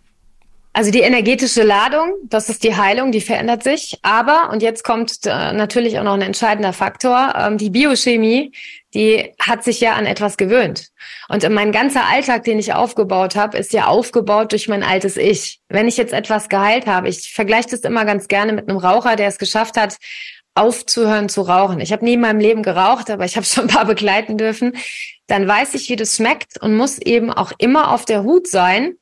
Also 0.74 0.90
die 0.90 1.02
energetische 1.02 1.64
Ladung, 1.64 2.14
das 2.24 2.48
ist 2.48 2.64
die 2.64 2.76
Heilung, 2.76 3.12
die 3.12 3.20
verändert 3.20 3.62
sich. 3.62 4.00
Aber, 4.04 4.50
und 4.52 4.62
jetzt 4.62 4.84
kommt 4.84 5.26
äh, 5.26 5.52
natürlich 5.52 6.00
auch 6.00 6.04
noch 6.04 6.14
ein 6.14 6.22
entscheidender 6.22 6.72
Faktor, 6.72 7.34
ähm, 7.38 7.58
die 7.58 7.70
Biochemie, 7.70 8.54
die 8.94 9.34
hat 9.40 9.66
sich 9.66 9.82
ja 9.82 9.94
an 9.94 10.06
etwas 10.06 10.38
gewöhnt. 10.38 10.88
Und 11.28 11.48
mein 11.50 11.74
ganzer 11.74 12.06
Alltag, 12.08 12.46
den 12.46 12.58
ich 12.58 12.74
aufgebaut 12.74 13.36
habe, 13.36 13.58
ist 13.58 13.74
ja 13.74 13.88
aufgebaut 13.88 14.54
durch 14.54 14.70
mein 14.70 14.84
altes 14.84 15.18
Ich. 15.18 15.60
Wenn 15.68 15.90
ich 15.90 15.98
jetzt 15.98 16.14
etwas 16.14 16.48
geheilt 16.48 16.86
habe, 16.86 17.10
ich 17.10 17.34
vergleiche 17.34 17.70
das 17.72 17.82
immer 17.82 18.06
ganz 18.06 18.30
gerne 18.30 18.54
mit 18.54 18.70
einem 18.70 18.78
Raucher, 18.78 19.18
der 19.18 19.28
es 19.28 19.38
geschafft 19.38 19.76
hat, 19.76 19.98
aufzuhören 20.54 21.28
zu 21.28 21.42
rauchen. 21.42 21.80
Ich 21.82 21.92
habe 21.92 22.06
nie 22.06 22.14
in 22.14 22.22
meinem 22.22 22.40
Leben 22.40 22.64
geraucht, 22.64 23.10
aber 23.10 23.26
ich 23.26 23.36
habe 23.36 23.46
schon 23.46 23.66
ein 23.66 23.76
paar 23.76 23.86
begleiten 23.86 24.38
dürfen. 24.38 24.78
Dann 25.28 25.48
weiß 25.48 25.74
ich, 25.74 25.90
wie 25.90 25.96
das 25.96 26.16
schmeckt 26.16 26.62
und 26.62 26.76
muss 26.76 26.98
eben 26.98 27.32
auch 27.32 27.52
immer 27.58 27.94
auf 27.94 28.06
der 28.06 28.24
Hut 28.24 28.48
sein, 28.48 28.96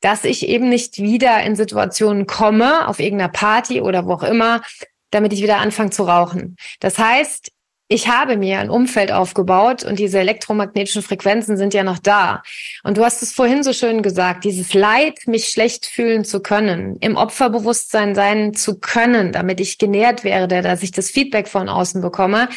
dass 0.00 0.24
ich 0.24 0.48
eben 0.48 0.68
nicht 0.68 0.98
wieder 0.98 1.42
in 1.42 1.56
Situationen 1.56 2.26
komme, 2.26 2.88
auf 2.88 3.00
irgendeiner 3.00 3.32
Party 3.32 3.80
oder 3.80 4.06
wo 4.06 4.14
auch 4.14 4.22
immer, 4.22 4.62
damit 5.10 5.32
ich 5.32 5.42
wieder 5.42 5.58
anfange 5.58 5.90
zu 5.90 6.04
rauchen. 6.04 6.56
Das 6.80 6.98
heißt, 6.98 7.50
ich 7.88 8.08
habe 8.08 8.36
mir 8.36 8.58
ein 8.58 8.68
Umfeld 8.68 9.12
aufgebaut 9.12 9.84
und 9.84 10.00
diese 10.00 10.18
elektromagnetischen 10.18 11.02
Frequenzen 11.02 11.56
sind 11.56 11.72
ja 11.72 11.84
noch 11.84 11.98
da. 11.98 12.42
Und 12.82 12.96
du 12.96 13.04
hast 13.04 13.22
es 13.22 13.32
vorhin 13.32 13.62
so 13.62 13.72
schön 13.72 14.02
gesagt, 14.02 14.42
dieses 14.42 14.74
Leid, 14.74 15.20
mich 15.26 15.48
schlecht 15.48 15.86
fühlen 15.86 16.24
zu 16.24 16.40
können, 16.40 16.96
im 17.00 17.14
Opferbewusstsein 17.14 18.16
sein 18.16 18.54
zu 18.54 18.80
können, 18.80 19.30
damit 19.30 19.60
ich 19.60 19.78
genährt 19.78 20.24
werde, 20.24 20.62
dass 20.62 20.82
ich 20.82 20.90
das 20.90 21.10
Feedback 21.10 21.46
von 21.46 21.68
außen 21.68 22.00
bekomme, 22.00 22.48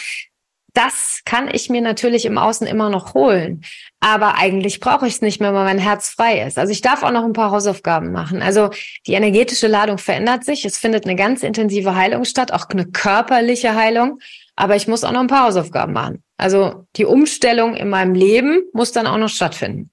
das 0.73 1.21
kann 1.25 1.49
ich 1.53 1.69
mir 1.69 1.81
natürlich 1.81 2.25
im 2.25 2.37
Außen 2.37 2.65
immer 2.65 2.89
noch 2.89 3.13
holen. 3.13 3.63
Aber 4.01 4.35
eigentlich 4.35 4.79
brauche 4.79 5.07
ich 5.07 5.15
es 5.15 5.21
nicht 5.21 5.41
mehr, 5.41 5.53
weil 5.53 5.65
mein 5.65 5.77
Herz 5.77 6.09
frei 6.09 6.41
ist. 6.41 6.57
Also 6.57 6.71
ich 6.71 6.81
darf 6.81 7.03
auch 7.03 7.11
noch 7.11 7.25
ein 7.25 7.33
paar 7.33 7.51
Hausaufgaben 7.51 8.11
machen. 8.13 8.41
Also 8.41 8.69
die 9.05 9.13
energetische 9.13 9.67
Ladung 9.67 9.97
verändert 9.97 10.45
sich. 10.45 10.63
Es 10.63 10.77
findet 10.77 11.05
eine 11.05 11.17
ganz 11.17 11.43
intensive 11.43 11.95
Heilung 11.95 12.23
statt, 12.23 12.53
auch 12.53 12.69
eine 12.69 12.85
körperliche 12.85 13.75
Heilung. 13.75 14.19
Aber 14.55 14.77
ich 14.77 14.87
muss 14.87 15.03
auch 15.03 15.11
noch 15.11 15.19
ein 15.19 15.27
paar 15.27 15.47
Hausaufgaben 15.47 15.91
machen. 15.91 16.23
Also 16.37 16.85
die 16.95 17.05
Umstellung 17.05 17.75
in 17.75 17.89
meinem 17.89 18.13
Leben 18.13 18.61
muss 18.73 18.93
dann 18.93 19.07
auch 19.07 19.17
noch 19.17 19.29
stattfinden. 19.29 19.91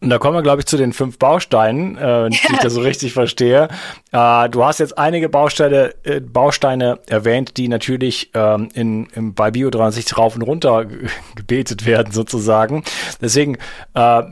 Und 0.00 0.08
da 0.08 0.18
kommen 0.18 0.34
wir, 0.34 0.42
glaube 0.42 0.60
ich, 0.60 0.66
zu 0.66 0.78
den 0.78 0.92
fünf 0.92 1.18
Bausteinen, 1.18 1.98
äh, 1.98 2.24
wenn 2.24 2.32
ich 2.32 2.58
das 2.62 2.72
so 2.72 2.80
richtig 2.80 3.12
verstehe. 3.12 3.68
Äh, 4.12 4.48
du 4.48 4.64
hast 4.64 4.80
jetzt 4.80 4.96
einige 4.96 5.28
Bausteine, 5.28 5.94
äh, 6.04 6.20
Bausteine 6.20 7.00
erwähnt, 7.06 7.58
die 7.58 7.68
natürlich 7.68 8.30
ähm, 8.34 8.68
in, 8.72 9.06
in, 9.14 9.34
bei 9.34 9.50
Bio 9.50 9.68
360 9.68 10.16
rauf 10.16 10.36
und 10.36 10.42
runter 10.42 10.86
gebetet 11.36 11.84
werden, 11.84 12.12
sozusagen. 12.12 12.82
Deswegen 13.20 13.58
äh, 13.94 14.22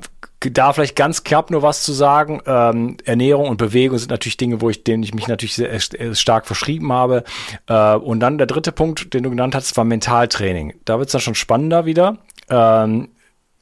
da 0.41 0.73
vielleicht 0.73 0.97
ganz 0.97 1.25
knapp 1.25 1.51
nur 1.51 1.63
was 1.63 1.83
zu 1.83 1.93
sagen. 1.93 2.41
Ähm, 2.47 2.97
Ernährung 3.05 3.49
und 3.49 3.57
Bewegung 3.57 3.99
sind 3.99 4.11
natürlich 4.11 4.37
Dinge, 4.37 4.61
wo 4.61 4.71
ich, 4.71 4.85
denen 4.85 5.03
ich 5.03 5.13
mich 5.13 5.27
natürlich 5.27 5.55
sehr, 5.55 5.79
sehr 5.79 6.15
stark 6.15 6.47
verschrieben 6.47 6.93
habe. 6.93 7.25
Äh, 7.67 7.95
und 7.95 8.21
dann 8.21 8.39
der 8.39 8.47
dritte 8.47 8.73
Punkt, 8.73 9.13
den 9.13 9.25
du 9.25 9.31
genannt 9.31 9.55
hast, 9.55 9.77
war 9.77 9.85
Mentaltraining. 9.85 10.75
Da 10.85 10.99
wird 10.99 11.09
es 11.09 11.13
dann 11.13 11.21
schon 11.21 11.35
spannender 11.35 11.85
wieder. 11.87 12.19
Ähm, 12.49 13.11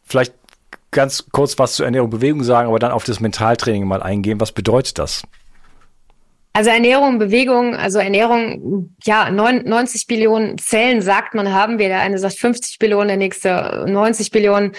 vielleicht 0.04 0.34
ganz 0.96 1.26
kurz 1.30 1.58
was 1.58 1.74
zu 1.74 1.84
Ernährung 1.84 2.06
und 2.06 2.18
Bewegung 2.18 2.42
sagen, 2.42 2.68
aber 2.68 2.80
dann 2.80 2.90
auf 2.90 3.04
das 3.04 3.20
Mentaltraining 3.20 3.86
mal 3.86 4.02
eingehen. 4.02 4.40
Was 4.40 4.50
bedeutet 4.50 4.98
das? 4.98 5.22
Also 6.54 6.70
Ernährung, 6.70 7.18
Bewegung, 7.18 7.76
also 7.76 7.98
Ernährung, 7.98 8.96
ja, 9.04 9.30
90 9.30 10.06
Billionen 10.06 10.56
Zellen 10.56 11.02
sagt 11.02 11.34
man 11.34 11.52
haben 11.52 11.78
wir. 11.78 11.88
Der 11.88 12.00
eine 12.00 12.18
sagt 12.18 12.38
50 12.38 12.78
Billionen, 12.78 13.08
der 13.08 13.18
nächste 13.18 13.84
90 13.86 14.30
Billionen. 14.30 14.72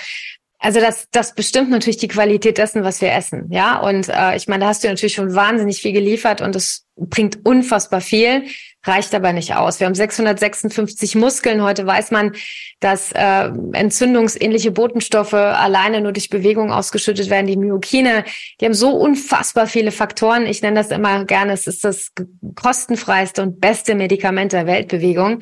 Also 0.58 0.80
das, 0.80 1.08
das 1.12 1.36
bestimmt 1.36 1.70
natürlich 1.70 1.98
die 1.98 2.08
Qualität 2.08 2.58
dessen, 2.58 2.84
was 2.84 3.00
wir 3.00 3.14
essen, 3.14 3.52
ja. 3.52 3.80
Und 3.80 4.10
äh, 4.10 4.36
ich 4.36 4.48
meine, 4.48 4.62
da 4.62 4.70
hast 4.70 4.84
du 4.84 4.88
natürlich 4.88 5.14
schon 5.14 5.36
wahnsinnig 5.36 5.80
viel 5.80 5.94
geliefert 5.94 6.42
und 6.42 6.56
es 6.56 6.88
bringt 6.96 7.46
unfassbar 7.46 8.02
viel, 8.02 8.46
reicht 8.84 9.14
aber 9.14 9.34
nicht 9.34 9.56
aus. 9.56 9.80
Wir 9.80 9.88
haben 9.88 9.96
656 9.96 11.16
Muskeln. 11.16 11.62
Heute 11.62 11.86
weiß 11.86 12.12
man, 12.12 12.34
dass 12.80 13.12
äh, 13.12 13.50
entzündungsähnliche 13.74 14.72
Botenstoffe 14.72 15.34
alleine 15.34 16.02
nur 16.02 16.14
durch 16.14 16.30
Bewegung 16.30 16.72
ausgeschüttet 16.72 17.30
werden, 17.30 17.48
die 17.48 17.58
Myokine. 17.58 18.24
Die 18.60 18.66
haben 18.66 18.74
so 18.74 18.92
unfassbar 18.92 19.68
viele 19.68 19.92
Faktoren. 19.92 20.46
Ich 20.46 20.62
nenne 20.62 20.80
das 20.80 20.92
immer 20.92 21.26
gerne, 21.26 21.54
es 21.54 21.68
ist 21.68 21.84
das 21.84 22.12
kostenfreiste 22.56 23.42
und 23.42 23.60
beste 23.60 23.96
Medikament 23.96 24.54
der 24.54 24.68
Weltbewegung. 24.68 25.42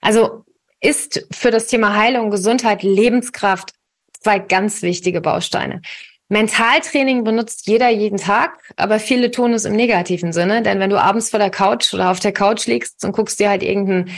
Also 0.00 0.44
ist 0.80 1.26
für 1.32 1.50
das 1.50 1.66
Thema 1.66 1.96
Heilung, 1.96 2.30
Gesundheit, 2.30 2.82
Lebenskraft 2.82 3.72
zwei 4.20 4.38
ganz 4.38 4.82
wichtige 4.82 5.20
Bausteine. 5.20 5.80
Mentaltraining 6.28 7.22
benutzt 7.22 7.66
jeder 7.66 7.90
jeden 7.90 8.18
Tag, 8.18 8.58
aber 8.76 8.98
viele 8.98 9.30
tun 9.30 9.52
es 9.52 9.66
im 9.66 9.76
negativen 9.76 10.32
Sinne, 10.32 10.62
denn 10.62 10.80
wenn 10.80 10.90
du 10.90 11.00
abends 11.00 11.30
vor 11.30 11.38
der 11.38 11.50
Couch 11.50 11.92
oder 11.92 12.10
auf 12.10 12.18
der 12.18 12.32
Couch 12.32 12.66
liegst 12.66 13.04
und 13.04 13.12
guckst 13.12 13.38
dir 13.38 13.50
halt 13.50 13.62
irgendein 13.62 14.10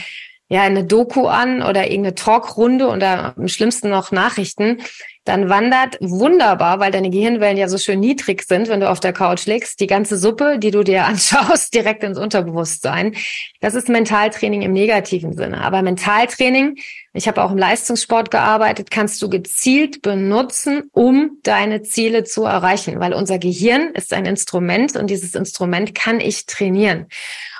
ja, 0.49 0.61
eine 0.61 0.85
Doku 0.85 1.27
an 1.27 1.61
oder 1.61 1.85
irgendeine 1.85 2.15
Talkrunde 2.15 2.87
oder 2.87 3.33
am 3.37 3.47
schlimmsten 3.47 3.89
noch 3.89 4.11
Nachrichten, 4.11 4.81
dann 5.27 5.49
wandert 5.49 5.97
wunderbar, 5.99 6.79
weil 6.79 6.91
deine 6.91 7.09
Gehirnwellen 7.09 7.57
ja 7.57 7.67
so 7.67 7.77
schön 7.77 7.99
niedrig 7.99 8.43
sind, 8.43 8.69
wenn 8.69 8.79
du 8.79 8.89
auf 8.89 9.01
der 9.01 9.11
Couch 9.11 9.45
liegst, 9.45 9.81
die 9.81 9.87
ganze 9.87 10.17
Suppe, 10.17 10.57
die 10.57 10.71
du 10.71 10.83
dir 10.83 11.05
anschaust, 11.05 11.73
direkt 11.73 12.03
ins 12.03 12.17
Unterbewusstsein. 12.17 13.13
Das 13.59 13.75
ist 13.75 13.89
Mentaltraining 13.89 14.61
im 14.61 14.71
negativen 14.71 15.33
Sinne. 15.33 15.61
Aber 15.61 15.81
Mentaltraining, 15.81 16.77
ich 17.11 17.27
habe 17.27 17.43
auch 17.43 17.51
im 17.51 17.57
Leistungssport 17.57 18.31
gearbeitet, 18.31 18.89
kannst 18.89 19.21
du 19.21 19.29
gezielt 19.29 20.01
benutzen, 20.01 20.83
um 20.93 21.39
deine 21.43 21.81
Ziele 21.81 22.23
zu 22.23 22.45
erreichen, 22.45 23.01
weil 23.01 23.13
unser 23.13 23.37
Gehirn 23.37 23.91
ist 23.95 24.13
ein 24.13 24.25
Instrument 24.25 24.95
und 24.95 25.09
dieses 25.09 25.35
Instrument 25.35 25.93
kann 25.93 26.21
ich 26.21 26.45
trainieren. 26.45 27.07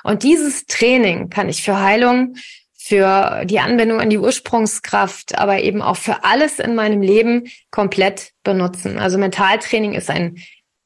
Und 0.04 0.22
dieses 0.22 0.64
Training 0.64 1.28
kann 1.28 1.50
ich 1.50 1.62
für 1.62 1.80
Heilung 1.80 2.34
für 2.88 3.44
die 3.44 3.60
Anwendung 3.60 4.00
an 4.00 4.08
die 4.08 4.18
Ursprungskraft, 4.18 5.38
aber 5.38 5.60
eben 5.60 5.82
auch 5.82 5.96
für 5.98 6.24
alles 6.24 6.58
in 6.58 6.74
meinem 6.74 7.02
Leben 7.02 7.48
komplett 7.70 8.32
benutzen. 8.44 8.98
Also 8.98 9.18
Mentaltraining 9.18 9.92
ist 9.92 10.08
ein, 10.08 10.38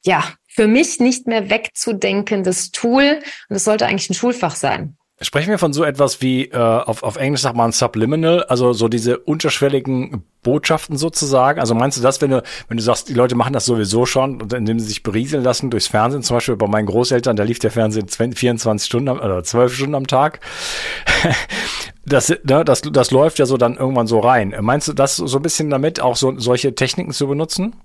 ja, 0.03 0.23
für 0.47 0.67
mich 0.67 0.99
nicht 0.99 1.27
mehr 1.27 1.49
wegzudenkendes 1.49 2.71
Tool 2.71 3.19
und 3.47 3.55
es 3.55 3.63
sollte 3.63 3.85
eigentlich 3.85 4.09
ein 4.09 4.15
Schulfach 4.15 4.55
sein. 4.55 4.97
Sprechen 5.21 5.49
wir 5.49 5.57
von 5.57 5.71
so 5.71 5.85
etwas 5.85 6.21
wie, 6.21 6.45
äh, 6.47 6.57
auf, 6.57 7.03
auf 7.03 7.15
Englisch 7.15 7.41
sagt 7.41 7.55
man 7.55 7.71
Subliminal, 7.71 8.43
also 8.43 8.73
so 8.73 8.89
diese 8.89 9.19
unterschwelligen 9.19 10.23
Botschaften 10.41 10.97
sozusagen. 10.97 11.61
Also 11.61 11.73
meinst 11.73 11.97
du 11.97 12.01
das, 12.01 12.21
wenn 12.21 12.31
du, 12.31 12.43
wenn 12.67 12.75
du 12.75 12.83
sagst, 12.83 13.07
die 13.07 13.13
Leute 13.13 13.35
machen 13.35 13.53
das 13.53 13.63
sowieso 13.63 14.05
schon, 14.05 14.41
indem 14.53 14.79
sie 14.79 14.87
sich 14.87 15.03
berieseln 15.03 15.41
lassen 15.41 15.69
durchs 15.69 15.87
Fernsehen, 15.87 16.23
zum 16.23 16.35
Beispiel 16.35 16.57
bei 16.57 16.67
meinen 16.67 16.87
Großeltern, 16.87 17.37
da 17.37 17.43
lief 17.43 17.59
der 17.59 17.71
Fernsehen 17.71 18.09
24 18.09 18.85
Stunden 18.85 19.07
oder 19.07 19.41
12 19.41 19.73
Stunden 19.73 19.95
am 19.95 20.07
Tag. 20.07 20.41
Das, 22.05 22.29
ne, 22.29 22.65
das, 22.65 22.81
das 22.81 23.11
läuft 23.11 23.39
ja 23.39 23.45
so 23.45 23.57
dann 23.57 23.75
irgendwann 23.75 24.07
so 24.07 24.19
rein. 24.19 24.55
Meinst 24.61 24.87
du 24.87 24.93
das 24.93 25.15
so 25.15 25.37
ein 25.37 25.41
bisschen 25.41 25.69
damit, 25.69 26.01
auch 26.01 26.15
so 26.15 26.37
solche 26.37 26.75
Techniken 26.75 27.11
zu 27.11 27.27
benutzen? 27.27 27.75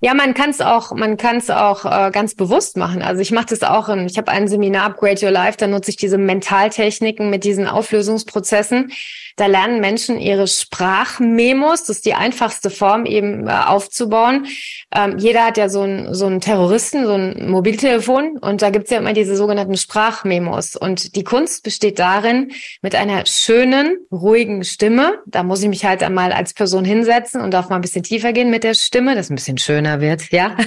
Ja, 0.00 0.12
man 0.12 0.34
kann 0.34 0.50
es 0.50 0.60
auch, 0.60 0.92
man 0.92 1.16
kann 1.16 1.36
es 1.36 1.48
auch 1.48 1.84
äh, 1.86 2.10
ganz 2.10 2.34
bewusst 2.34 2.76
machen. 2.76 3.00
Also 3.00 3.22
ich 3.22 3.32
mache 3.32 3.46
das 3.46 3.62
auch. 3.62 3.88
In, 3.88 4.06
ich 4.06 4.18
habe 4.18 4.30
ein 4.30 4.48
Seminar 4.48 4.84
Upgrade 4.84 5.24
Your 5.24 5.30
Life, 5.30 5.56
da 5.56 5.66
nutze 5.66 5.90
ich 5.90 5.96
diese 5.96 6.18
Mentaltechniken 6.18 7.30
mit 7.30 7.44
diesen 7.44 7.66
Auflösungsprozessen. 7.66 8.92
Da 9.36 9.46
lernen 9.46 9.80
Menschen 9.80 10.18
ihre 10.18 10.46
Sprachmemos, 10.46 11.84
das 11.84 11.96
ist 11.96 12.06
die 12.06 12.14
einfachste 12.14 12.70
Form 12.70 13.04
eben 13.04 13.48
äh, 13.48 13.50
aufzubauen. 13.50 14.46
Ähm, 14.94 15.18
jeder 15.18 15.44
hat 15.46 15.56
ja 15.56 15.68
so 15.68 15.80
einen 15.80 16.14
so 16.14 16.38
Terroristen, 16.38 17.04
so 17.04 17.14
ein 17.14 17.50
Mobiltelefon 17.50 18.38
und 18.38 18.62
da 18.62 18.70
gibt's 18.70 18.90
ja 18.90 18.98
immer 18.98 19.12
diese 19.12 19.36
sogenannten 19.36 19.76
Sprachmemos. 19.76 20.76
Und 20.76 21.16
die 21.16 21.24
Kunst 21.24 21.64
besteht 21.64 21.98
darin, 21.98 22.52
mit 22.80 22.94
einer 22.94 23.26
schönen, 23.26 23.98
ruhigen 24.12 24.62
Stimme, 24.62 25.18
da 25.26 25.42
muss 25.42 25.62
ich 25.62 25.68
mich 25.68 25.84
halt 25.84 26.02
einmal 26.02 26.32
als 26.32 26.54
Person 26.54 26.84
hinsetzen 26.84 27.40
und 27.40 27.52
darf 27.52 27.68
mal 27.68 27.76
ein 27.76 27.82
bisschen 27.82 28.04
tiefer 28.04 28.32
gehen 28.32 28.50
mit 28.50 28.62
der 28.62 28.74
Stimme, 28.74 29.14
das 29.16 29.30
ein 29.30 29.34
bisschen 29.34 29.58
schöner 29.58 30.00
wird, 30.00 30.30
ja. 30.30 30.56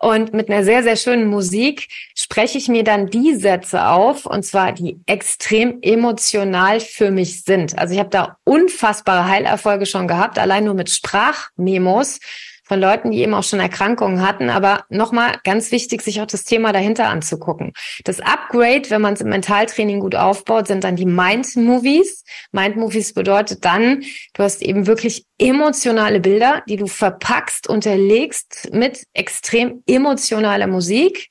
Und 0.00 0.32
mit 0.32 0.48
einer 0.48 0.62
sehr, 0.62 0.84
sehr 0.84 0.94
schönen 0.94 1.26
Musik 1.26 1.88
spreche 2.14 2.56
ich 2.56 2.68
mir 2.68 2.84
dann 2.84 3.08
die 3.08 3.34
Sätze 3.34 3.88
auf, 3.88 4.26
und 4.26 4.44
zwar 4.44 4.72
die 4.72 5.00
extrem 5.06 5.78
emotional 5.82 6.78
für 6.78 7.10
mich 7.10 7.42
sind. 7.48 7.76
Also 7.76 7.94
ich 7.94 7.98
habe 7.98 8.10
da 8.10 8.36
unfassbare 8.44 9.26
Heilerfolge 9.26 9.86
schon 9.86 10.06
gehabt, 10.06 10.38
allein 10.38 10.64
nur 10.64 10.74
mit 10.74 10.88
Sprachmemos 10.90 12.20
von 12.68 12.80
Leuten, 12.80 13.10
die 13.10 13.20
eben 13.20 13.34
auch 13.34 13.42
schon 13.42 13.60
Erkrankungen 13.60 14.24
hatten. 14.24 14.50
Aber 14.50 14.84
nochmal 14.90 15.38
ganz 15.42 15.72
wichtig, 15.72 16.02
sich 16.02 16.20
auch 16.20 16.26
das 16.26 16.44
Thema 16.44 16.72
dahinter 16.72 17.08
anzugucken. 17.08 17.72
Das 18.04 18.20
Upgrade, 18.20 18.90
wenn 18.90 19.00
man 19.00 19.14
es 19.14 19.22
im 19.22 19.30
Mentaltraining 19.30 20.00
gut 20.00 20.14
aufbaut, 20.14 20.68
sind 20.68 20.84
dann 20.84 20.94
die 20.94 21.06
Mind-Movies. 21.06 22.24
Mind-Movies 22.52 23.14
bedeutet 23.14 23.64
dann, 23.64 24.04
du 24.34 24.42
hast 24.42 24.62
eben 24.62 24.86
wirklich 24.86 25.24
emotionale 25.38 26.20
Bilder, 26.20 26.62
die 26.68 26.76
du 26.76 26.86
verpackst, 26.86 27.68
unterlegst 27.68 28.68
mit 28.72 29.04
extrem 29.14 29.82
emotionaler 29.86 30.66
Musik. 30.66 31.28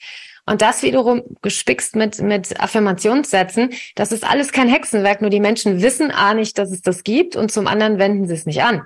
Und 0.49 0.61
das 0.61 0.81
wiederum 0.81 1.23
gespickt 1.41 1.95
mit, 1.95 2.21
mit 2.21 2.59
Affirmationssätzen. 2.59 3.71
Das 3.95 4.13
ist 4.13 4.23
alles 4.23 4.53
kein 4.53 4.69
Hexenwerk, 4.69 5.21
nur 5.21 5.29
die 5.29 5.41
Menschen 5.41 5.81
wissen 5.81 6.09
A 6.09 6.33
nicht, 6.33 6.57
dass 6.57 6.71
es 6.71 6.81
das 6.81 7.03
gibt 7.03 7.35
und 7.35 7.51
zum 7.51 7.67
anderen 7.67 7.99
wenden 7.99 8.27
sie 8.27 8.33
es 8.33 8.45
nicht 8.45 8.63
an. 8.63 8.83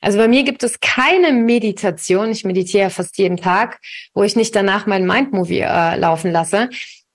Also 0.00 0.18
bei 0.18 0.28
mir 0.28 0.44
gibt 0.44 0.62
es 0.62 0.78
keine 0.78 1.32
Meditation, 1.32 2.30
ich 2.30 2.44
meditiere 2.44 2.90
fast 2.90 3.18
jeden 3.18 3.36
Tag, 3.36 3.80
wo 4.14 4.22
ich 4.22 4.36
nicht 4.36 4.54
danach 4.54 4.86
mein 4.86 5.04
Mindmovie 5.04 5.60
äh, 5.60 5.96
laufen 5.96 6.30
lasse. 6.30 6.70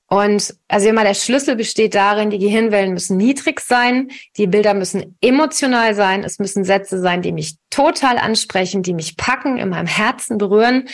Und 0.07 0.53
also 0.67 0.89
immer 0.89 1.03
der 1.03 1.15
Schlüssel 1.15 1.55
besteht 1.55 1.95
darin, 1.95 2.29
die 2.29 2.37
Gehirnwellen 2.37 2.93
müssen 2.93 3.17
niedrig 3.17 3.59
sein, 3.59 4.09
die 4.37 4.45
Bilder 4.45 4.73
müssen 4.73 5.17
emotional 5.19 5.95
sein, 5.95 6.23
es 6.23 6.37
müssen 6.37 6.63
Sätze 6.63 6.99
sein, 6.99 7.21
die 7.23 7.31
mich 7.31 7.55
total 7.71 8.17
ansprechen, 8.17 8.83
die 8.83 8.93
mich 8.93 9.17
packen, 9.17 9.57
in 9.57 9.69
meinem 9.69 9.87
Herzen 9.87 10.37
berühren. 10.37 10.87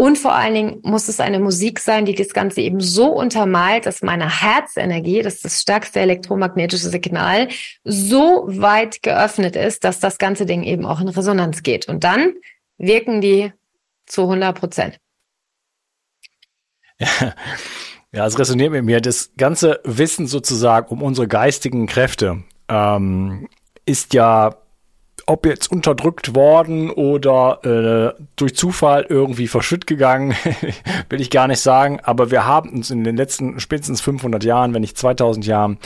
Und 0.00 0.16
vor 0.16 0.32
allen 0.32 0.54
Dingen 0.54 0.80
muss 0.84 1.08
es 1.08 1.18
eine 1.18 1.40
Musik 1.40 1.80
sein, 1.80 2.04
die 2.04 2.14
das 2.14 2.28
Ganze 2.28 2.60
eben 2.60 2.80
so 2.80 3.08
untermalt, 3.08 3.84
dass 3.84 4.00
meine 4.00 4.42
Herzenergie, 4.42 5.22
das 5.22 5.34
ist 5.34 5.44
das 5.44 5.60
stärkste 5.60 5.98
elektromagnetische 5.98 6.88
Signal, 6.88 7.48
so 7.82 8.44
weit 8.46 9.02
geöffnet 9.02 9.56
ist, 9.56 9.82
dass 9.82 9.98
das 9.98 10.18
ganze 10.18 10.46
Ding 10.46 10.62
eben 10.62 10.86
auch 10.86 11.00
in 11.00 11.08
Resonanz 11.08 11.64
geht. 11.64 11.88
Und 11.88 12.04
dann 12.04 12.34
wirken 12.76 13.20
die 13.20 13.52
zu 14.06 14.22
100 14.22 14.58
Prozent. 14.58 15.00
Ja. 16.98 17.34
Ja, 18.10 18.26
es 18.26 18.38
resoniert 18.38 18.72
mit 18.72 18.86
mir. 18.86 19.02
Das 19.02 19.32
ganze 19.36 19.80
Wissen 19.84 20.26
sozusagen 20.26 20.88
um 20.88 21.02
unsere 21.02 21.28
geistigen 21.28 21.86
Kräfte, 21.86 22.42
ähm, 22.66 23.48
ist 23.84 24.14
ja 24.14 24.56
ob 25.28 25.44
jetzt 25.44 25.70
unterdrückt 25.70 26.34
worden 26.34 26.90
oder 26.90 28.14
äh, 28.16 28.22
durch 28.36 28.56
Zufall 28.56 29.04
irgendwie 29.08 29.46
verschütt 29.46 29.86
gegangen, 29.86 30.34
will 31.10 31.20
ich 31.20 31.28
gar 31.30 31.46
nicht 31.48 31.60
sagen. 31.60 32.00
Aber 32.02 32.30
wir 32.30 32.46
haben 32.46 32.70
uns 32.70 32.90
in 32.90 33.04
den 33.04 33.16
letzten 33.16 33.60
spätestens 33.60 34.00
500 34.00 34.42
Jahren, 34.42 34.72
wenn 34.72 34.80
nicht 34.80 34.96
2000 34.96 35.44
Jahren, 35.44 35.78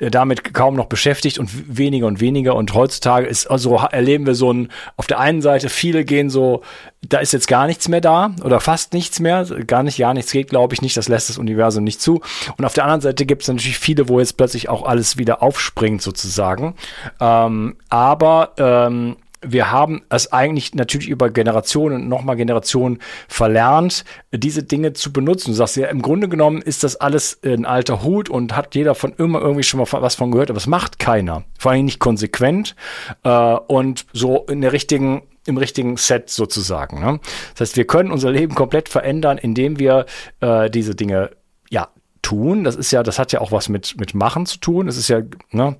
äh, 0.00 0.12
damit 0.12 0.54
kaum 0.54 0.76
noch 0.76 0.86
beschäftigt 0.86 1.40
und 1.40 1.76
weniger 1.76 2.06
und 2.06 2.20
weniger. 2.20 2.54
Und 2.54 2.72
heutzutage 2.72 3.26
ist 3.26 3.48
also 3.48 3.76
erleben 3.76 4.26
wir 4.26 4.36
so 4.36 4.52
ein, 4.52 4.68
auf 4.96 5.08
der 5.08 5.18
einen 5.18 5.42
Seite 5.42 5.68
viele 5.70 6.04
gehen 6.04 6.30
so, 6.30 6.62
da 7.08 7.18
ist 7.18 7.32
jetzt 7.32 7.48
gar 7.48 7.66
nichts 7.66 7.88
mehr 7.88 8.00
da 8.00 8.32
oder 8.44 8.60
fast 8.60 8.92
nichts 8.92 9.20
mehr, 9.20 9.44
gar 9.66 9.82
nicht, 9.82 9.98
gar 9.98 10.14
nichts 10.14 10.30
geht, 10.30 10.50
glaube 10.50 10.74
ich 10.74 10.82
nicht. 10.82 10.96
Das 10.96 11.08
lässt 11.08 11.30
das 11.30 11.38
Universum 11.38 11.84
nicht 11.84 12.00
zu. 12.00 12.20
Und 12.56 12.64
auf 12.64 12.74
der 12.74 12.84
anderen 12.84 13.00
Seite 13.00 13.26
gibt 13.26 13.42
es 13.42 13.48
natürlich 13.48 13.78
viele, 13.78 14.08
wo 14.08 14.20
jetzt 14.20 14.36
plötzlich 14.36 14.68
auch 14.68 14.84
alles 14.84 15.16
wieder 15.16 15.42
aufspringt 15.42 16.02
sozusagen. 16.02 16.74
Ähm, 17.20 17.76
aber 17.88 18.52
äh, 18.58 18.74
ähm, 18.86 19.16
wir 19.46 19.70
haben 19.70 20.00
es 20.08 20.32
eigentlich 20.32 20.74
natürlich 20.74 21.08
über 21.08 21.28
Generationen 21.28 22.02
und 22.02 22.08
nochmal 22.08 22.34
Generationen 22.34 22.98
verlernt, 23.28 24.06
diese 24.32 24.62
Dinge 24.62 24.94
zu 24.94 25.12
benutzen. 25.12 25.50
Du 25.50 25.54
sagst 25.54 25.76
ja, 25.76 25.88
im 25.88 26.00
Grunde 26.00 26.30
genommen 26.30 26.62
ist 26.62 26.82
das 26.82 26.96
alles 26.96 27.40
ein 27.44 27.66
alter 27.66 28.02
Hut 28.02 28.30
und 28.30 28.56
hat 28.56 28.74
jeder 28.74 28.94
von 28.94 29.12
immer 29.18 29.42
irgendwie 29.42 29.62
schon 29.62 29.80
mal 29.80 29.86
was 29.90 30.14
von 30.14 30.30
gehört, 30.30 30.48
aber 30.48 30.56
es 30.56 30.66
macht 30.66 30.98
keiner. 30.98 31.44
Vor 31.58 31.72
allem 31.72 31.84
nicht 31.84 31.98
konsequent 31.98 32.74
äh, 33.22 33.28
und 33.28 34.06
so 34.14 34.46
in 34.48 34.62
der 34.62 34.72
richtigen 34.72 35.22
im 35.46 35.56
richtigen 35.56 35.96
Set 35.96 36.30
sozusagen. 36.30 37.00
Ne? 37.00 37.20
Das 37.52 37.60
heißt, 37.68 37.76
wir 37.76 37.86
können 37.86 38.10
unser 38.10 38.30
Leben 38.30 38.54
komplett 38.54 38.88
verändern, 38.88 39.38
indem 39.38 39.78
wir 39.78 40.06
äh, 40.40 40.70
diese 40.70 40.94
Dinge 40.94 41.30
ja 41.70 41.88
tun. 42.22 42.64
Das 42.64 42.76
ist 42.76 42.90
ja, 42.90 43.02
das 43.02 43.18
hat 43.18 43.32
ja 43.32 43.40
auch 43.40 43.52
was 43.52 43.68
mit 43.68 43.98
mit 43.98 44.14
Machen 44.14 44.46
zu 44.46 44.58
tun. 44.58 44.86
Das 44.86 44.96
ist 44.96 45.08
ja, 45.08 45.20
ne, 45.50 45.76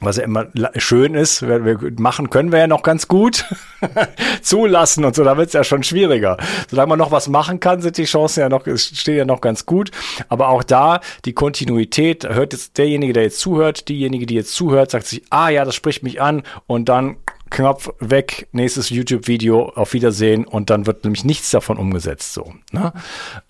was 0.00 0.18
ja 0.18 0.24
immer 0.24 0.48
schön 0.76 1.14
ist, 1.14 1.40
wir 1.40 1.78
machen 1.98 2.28
können 2.28 2.52
wir 2.52 2.58
ja 2.58 2.66
noch 2.66 2.82
ganz 2.82 3.08
gut 3.08 3.46
zulassen 4.42 5.06
und 5.06 5.16
so, 5.16 5.24
da 5.24 5.38
wird 5.38 5.46
es 5.48 5.52
ja 5.54 5.64
schon 5.64 5.82
schwieriger. 5.82 6.36
Solange 6.68 6.90
man 6.90 6.98
noch 6.98 7.12
was 7.12 7.28
machen 7.28 7.60
kann, 7.60 7.80
sind 7.80 7.96
die 7.96 8.04
Chancen 8.04 8.40
ja 8.40 8.50
noch, 8.50 8.66
stehen 8.76 9.16
ja 9.16 9.24
noch 9.24 9.40
ganz 9.40 9.64
gut. 9.64 9.90
Aber 10.28 10.50
auch 10.50 10.62
da 10.62 11.00
die 11.24 11.32
Kontinuität, 11.32 12.28
hört 12.28 12.52
jetzt 12.52 12.76
derjenige, 12.76 13.14
der 13.14 13.22
jetzt 13.22 13.40
zuhört, 13.40 13.88
diejenige, 13.88 14.26
die 14.26 14.34
jetzt 14.34 14.54
zuhört, 14.54 14.90
sagt 14.90 15.06
sich, 15.06 15.22
ah 15.30 15.48
ja, 15.48 15.64
das 15.64 15.74
spricht 15.74 16.02
mich 16.02 16.20
an 16.20 16.42
und 16.66 16.90
dann 16.90 17.16
Knopf 17.50 17.90
weg, 18.00 18.48
nächstes 18.52 18.90
YouTube-Video, 18.90 19.70
auf 19.74 19.92
Wiedersehen 19.92 20.44
und 20.44 20.68
dann 20.68 20.86
wird 20.86 21.04
nämlich 21.04 21.24
nichts 21.24 21.50
davon 21.50 21.76
umgesetzt 21.78 22.32
so. 22.32 22.52
Ne? 22.72 22.92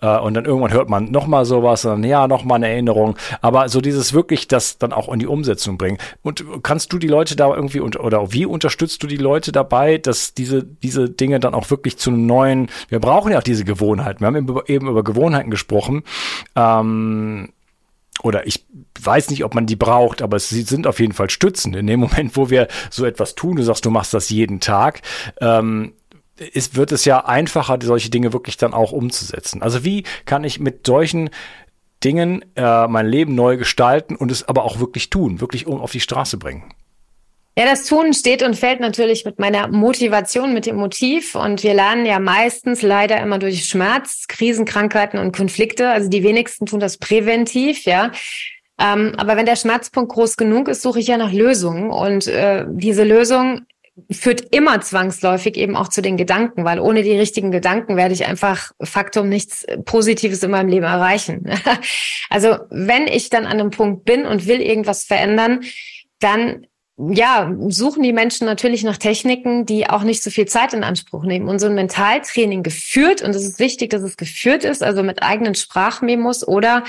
Äh, 0.01 0.19
und 0.19 0.35
dann 0.35 0.45
irgendwann 0.45 0.71
hört 0.71 0.89
man 0.89 1.11
nochmal 1.11 1.45
sowas, 1.45 1.81
dann 1.81 2.03
ja, 2.03 2.27
nochmal 2.27 2.57
eine 2.57 2.69
Erinnerung. 2.69 3.15
Aber 3.41 3.69
so 3.69 3.81
dieses 3.81 4.13
wirklich 4.13 4.47
das 4.47 4.77
dann 4.77 4.93
auch 4.93 5.11
in 5.11 5.19
die 5.19 5.27
Umsetzung 5.27 5.77
bringen. 5.77 5.97
Und 6.21 6.45
kannst 6.63 6.93
du 6.93 6.99
die 6.99 7.07
Leute 7.07 7.35
da 7.35 7.53
irgendwie 7.53 7.79
unter, 7.79 8.03
oder 8.03 8.31
wie 8.31 8.45
unterstützt 8.45 9.01
du 9.01 9.07
die 9.07 9.17
Leute 9.17 9.51
dabei, 9.51 9.97
dass 9.97 10.33
diese, 10.33 10.63
diese 10.63 11.09
Dinge 11.09 11.39
dann 11.39 11.55
auch 11.55 11.69
wirklich 11.71 11.97
zu 11.97 12.11
einem 12.11 12.25
neuen, 12.27 12.69
wir 12.89 12.99
brauchen 12.99 13.31
ja 13.31 13.39
auch 13.39 13.43
diese 13.43 13.65
Gewohnheiten. 13.65 14.19
Wir 14.19 14.27
haben 14.27 14.63
eben 14.67 14.87
über 14.87 15.03
Gewohnheiten 15.03 15.49
gesprochen. 15.49 16.03
Ähm, 16.55 17.49
oder 18.23 18.47
ich 18.47 18.65
weiß 18.99 19.29
nicht, 19.29 19.43
ob 19.43 19.53
man 19.53 19.65
die 19.65 19.75
braucht, 19.75 20.21
aber 20.21 20.39
sie 20.39 20.63
sind 20.63 20.87
auf 20.87 20.99
jeden 20.99 21.13
Fall 21.13 21.29
stützend. 21.29 21.75
In 21.75 21.87
dem 21.87 21.99
Moment, 21.99 22.35
wo 22.35 22.49
wir 22.49 22.67
so 22.89 23.05
etwas 23.05 23.35
tun, 23.35 23.55
du 23.55 23.63
sagst, 23.63 23.85
du 23.85 23.91
machst 23.91 24.13
das 24.13 24.29
jeden 24.29 24.59
Tag, 24.59 25.01
ähm, 25.39 25.93
ist, 26.37 26.75
wird 26.75 26.91
es 26.91 27.05
ja 27.05 27.25
einfacher, 27.25 27.79
solche 27.81 28.09
Dinge 28.09 28.33
wirklich 28.33 28.57
dann 28.57 28.73
auch 28.73 28.91
umzusetzen. 28.91 29.61
Also 29.61 29.83
wie 29.83 30.03
kann 30.25 30.43
ich 30.43 30.59
mit 30.59 30.85
solchen 30.85 31.29
Dingen 32.03 32.45
äh, 32.55 32.87
mein 32.87 33.07
Leben 33.07 33.33
neu 33.33 33.57
gestalten 33.57 34.15
und 34.15 34.31
es 34.31 34.47
aber 34.47 34.63
auch 34.63 34.79
wirklich 34.79 35.09
tun, 35.09 35.41
wirklich 35.41 35.65
um 35.65 35.79
auf 35.79 35.91
die 35.91 35.99
Straße 35.99 36.37
bringen? 36.37 36.73
Ja, 37.57 37.65
das 37.65 37.85
Tun 37.87 38.13
steht 38.13 38.43
und 38.43 38.55
fällt 38.55 38.79
natürlich 38.81 39.25
mit 39.25 39.39
meiner 39.39 39.67
Motivation, 39.67 40.53
mit 40.53 40.67
dem 40.67 40.75
Motiv. 40.75 41.33
Und 41.33 41.63
wir 41.63 41.73
lernen 41.73 42.05
ja 42.05 42.19
meistens 42.19 42.83
leider 42.83 43.19
immer 43.19 43.39
durch 43.39 43.65
Schmerz, 43.65 44.25
Krisenkrankheiten 44.27 45.19
und 45.19 45.35
Konflikte. 45.35 45.89
Also 45.89 46.07
die 46.07 46.21
wenigsten 46.21 46.67
tun 46.67 46.79
das 46.79 46.99
präventiv, 46.99 47.85
ja. 47.85 48.11
Ähm, 48.79 49.13
aber 49.17 49.37
wenn 49.37 49.47
der 49.47 49.55
Schmerzpunkt 49.55 50.11
groß 50.11 50.37
genug 50.37 50.67
ist, 50.67 50.83
suche 50.83 50.99
ich 50.99 51.07
ja 51.07 51.17
nach 51.17 51.31
Lösungen. 51.31 51.89
Und 51.89 52.27
äh, 52.27 52.65
diese 52.69 53.03
Lösung 53.03 53.61
führt 54.11 54.53
immer 54.53 54.79
zwangsläufig 54.81 55.57
eben 55.57 55.75
auch 55.75 55.87
zu 55.87 56.03
den 56.03 56.15
Gedanken, 56.15 56.63
weil 56.63 56.79
ohne 56.79 57.01
die 57.01 57.17
richtigen 57.17 57.49
Gedanken 57.49 57.97
werde 57.97 58.13
ich 58.13 58.27
einfach 58.27 58.71
Faktum 58.83 59.29
nichts 59.29 59.65
Positives 59.83 60.43
in 60.43 60.51
meinem 60.51 60.69
Leben 60.69 60.85
erreichen. 60.85 61.49
also 62.29 62.59
wenn 62.69 63.07
ich 63.07 63.31
dann 63.31 63.47
an 63.47 63.59
einem 63.59 63.71
Punkt 63.71 64.05
bin 64.05 64.27
und 64.27 64.45
will 64.45 64.61
irgendwas 64.61 65.05
verändern, 65.05 65.61
dann 66.19 66.67
ja, 66.97 67.53
suchen 67.67 68.01
die 68.01 68.13
Menschen 68.13 68.45
natürlich 68.45 68.83
nach 68.83 68.97
Techniken, 68.97 69.67
die 69.67 69.87
auch 69.87 70.01
nicht 70.01 70.23
so 70.23 70.31
viel 70.31 70.47
Zeit 70.47 70.73
in 70.73 70.83
Anspruch 70.83 71.23
nehmen. 71.23 71.47
Und 71.47 71.59
so 71.59 71.67
ein 71.67 71.75
Mentaltraining 71.75 72.63
geführt, 72.63 73.21
und 73.21 73.35
es 73.35 73.45
ist 73.45 73.59
wichtig, 73.59 73.91
dass 73.91 74.01
es 74.01 74.17
geführt 74.17 74.63
ist, 74.63 74.81
also 74.81 75.03
mit 75.03 75.21
eigenen 75.21 75.53
Sprachmemos 75.53 76.47
oder 76.47 76.83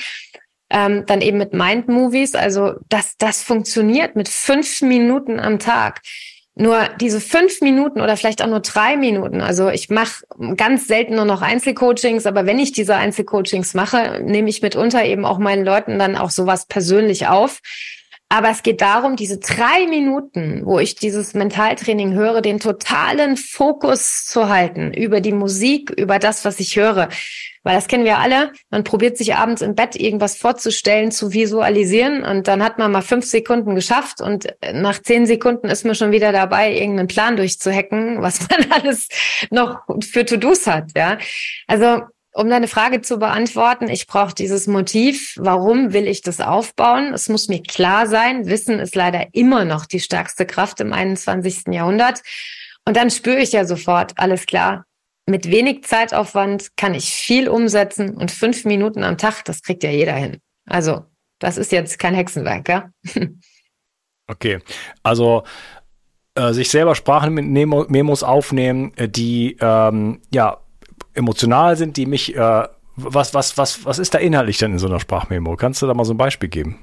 ähm, 0.71 1.05
dann 1.07 1.21
eben 1.21 1.37
mit 1.37 1.53
Mind-Movies. 1.53 2.35
Also 2.35 2.75
das, 2.88 3.16
das 3.18 3.42
funktioniert 3.42 4.16
mit 4.16 4.29
fünf 4.29 4.81
Minuten 4.81 5.38
am 5.38 5.59
Tag. 5.59 6.01
Nur 6.55 6.88
diese 7.01 7.21
fünf 7.21 7.61
Minuten 7.61 8.01
oder 8.01 8.16
vielleicht 8.16 8.42
auch 8.42 8.49
nur 8.49 8.61
drei 8.61 8.97
Minuten. 8.97 9.42
Also 9.42 9.68
ich 9.68 9.90
mache 9.90 10.25
ganz 10.57 10.88
selten 10.88 11.16
nur 11.16 11.27
noch 11.27 11.42
Einzelcoachings, 11.42 12.27
aber 12.27 12.47
wenn 12.47 12.59
ich 12.59 12.73
diese 12.73 12.97
Einzelcoachings 12.97 13.75
mache, 13.75 14.21
nehme 14.25 14.49
ich 14.49 14.62
mitunter 14.62 15.05
eben 15.05 15.25
auch 15.25 15.38
meinen 15.38 15.64
Leuten 15.64 15.99
dann 15.99 16.16
auch 16.16 16.31
sowas 16.31 16.66
persönlich 16.66 17.29
auf 17.29 17.61
aber 18.31 18.51
es 18.51 18.62
geht 18.62 18.83
darum, 18.83 19.17
diese 19.17 19.38
drei 19.38 19.87
Minuten, 19.88 20.61
wo 20.67 20.79
ich 20.79 20.95
dieses 20.95 21.33
Mentaltraining 21.33 22.12
höre, 22.12 22.43
den 22.43 22.61
totalen 22.61 23.38
Fokus 23.38 24.27
zu 24.27 24.51
halten 24.51 24.93
über 24.93 25.23
die 25.23 25.33
Musik, 25.33 25.91
über 25.97 26.19
das, 26.19 26.45
was 26.45 26.61
ich 26.61 26.77
höre. 26.77 27.09
Weil 27.62 27.75
das 27.75 27.87
kennen 27.87 28.05
wir 28.05 28.19
alle. 28.19 28.53
Man 28.71 28.85
probiert 28.85 29.17
sich 29.17 29.35
abends 29.35 29.62
im 29.62 29.75
Bett 29.75 29.97
irgendwas 29.97 30.37
vorzustellen, 30.37 31.11
zu 31.11 31.33
visualisieren 31.33 32.23
und 32.23 32.49
dann 32.49 32.62
hat 32.62 32.79
man 32.79 32.93
mal 32.93 33.03
fünf 33.03 33.25
Sekunden 33.25 33.75
geschafft 33.75 34.21
und 34.21 34.55
nach 34.73 35.01
zehn 35.01 35.27
Sekunden 35.27 35.69
ist 35.69 35.87
man 35.87 35.95
schon 35.95 36.12
wieder 36.12 36.31
dabei, 36.31 36.73
irgendeinen 36.75 37.09
Plan 37.09 37.37
durchzuhacken, 37.37 38.21
was 38.21 38.47
man 38.49 38.71
alles 38.73 39.09
noch 39.51 39.81
für 40.03 40.27
To-Dos 40.27 40.67
hat, 40.67 40.91
ja. 40.95 41.19
Also 41.67 42.03
um 42.38 42.48
deine 42.48 42.68
Frage 42.68 43.03
zu 43.03 43.18
beantworten, 43.18 43.88
ich 43.88 44.07
brauche 44.07 44.33
dieses 44.33 44.68
Motiv. 44.68 45.35
Warum 45.38 45.92
will 45.92 46.07
ich 46.07 46.22
das 46.22 46.40
aufbauen? 46.40 47.12
Es 47.12 47.29
muss 47.29 47.48
mir 47.48 47.61
klar 47.61 48.07
sein. 48.07 48.46
Wissen 48.46 48.79
ist 48.79 48.94
leider 48.94 49.27
immer 49.33 49.64
noch 49.64 49.87
die 49.87 49.98
stärkste 49.98 50.46
Kraft 50.46 50.79
im 50.79 50.92
21. 50.92 51.74
Jahrhundert. 51.74 52.22
Und 52.85 52.96
dann 52.96 53.11
spüre 53.11 53.40
ich 53.40 53.51
ja 53.51 53.64
sofort, 53.64 54.12
alles 54.18 54.46
klar. 54.46 54.85
Mit 55.27 55.51
wenig 55.51 55.83
Zeitaufwand 55.83 56.77
kann 56.77 56.94
ich 56.94 57.11
viel 57.11 57.48
umsetzen 57.48 58.16
und 58.16 58.31
fünf 58.31 58.64
Minuten 58.64 59.03
am 59.03 59.18
Tag, 59.18 59.42
das 59.44 59.62
kriegt 59.62 59.83
ja 59.83 59.90
jeder 59.90 60.14
hin. 60.14 60.38
Also, 60.64 61.07
das 61.40 61.59
ist 61.59 61.72
jetzt 61.72 61.98
kein 61.98 62.14
Hexenwerk, 62.14 62.68
ja? 62.68 62.90
okay, 64.29 64.61
also 65.03 65.42
äh, 66.37 66.53
sich 66.53 66.70
selber 66.70 66.94
Sprachmemos 66.94 68.22
aufnehmen, 68.22 68.92
äh, 68.94 69.09
die 69.09 69.57
ähm, 69.61 70.22
ja 70.33 70.61
emotional 71.18 71.76
sind, 71.76 71.96
die 71.96 72.07
mich, 72.07 72.35
äh, 72.35 72.62
was, 72.96 73.35
was, 73.35 73.59
was, 73.59 73.85
was 73.85 73.98
ist 73.98 74.14
da 74.14 74.18
inhaltlich 74.18 74.59
denn 74.59 74.72
in 74.72 74.78
so 74.78 74.87
einer 74.87 75.00
Sprachmemo? 75.00 75.57
Kannst 75.57 75.83
du 75.83 75.87
da 75.87 75.94
mal 75.94 76.04
so 76.04 76.14
ein 76.14 76.16
Beispiel 76.16 76.48
geben? 76.48 76.78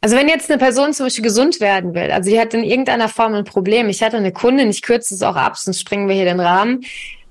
Also 0.00 0.16
wenn 0.16 0.28
jetzt 0.28 0.50
eine 0.50 0.58
Person 0.58 0.92
zum 0.92 1.06
Beispiel 1.06 1.24
gesund 1.24 1.60
werden 1.60 1.94
will, 1.94 2.10
also 2.12 2.30
die 2.30 2.38
hat 2.38 2.54
in 2.54 2.62
irgendeiner 2.62 3.08
Form 3.08 3.34
ein 3.34 3.44
Problem. 3.44 3.88
Ich 3.88 4.02
hatte 4.02 4.16
eine 4.16 4.32
Kundin, 4.32 4.70
ich 4.70 4.82
kürze 4.82 5.14
es 5.14 5.22
auch 5.22 5.36
ab, 5.36 5.56
sonst 5.56 5.80
springen 5.80 6.08
wir 6.08 6.14
hier 6.14 6.24
den 6.24 6.40
Rahmen. 6.40 6.84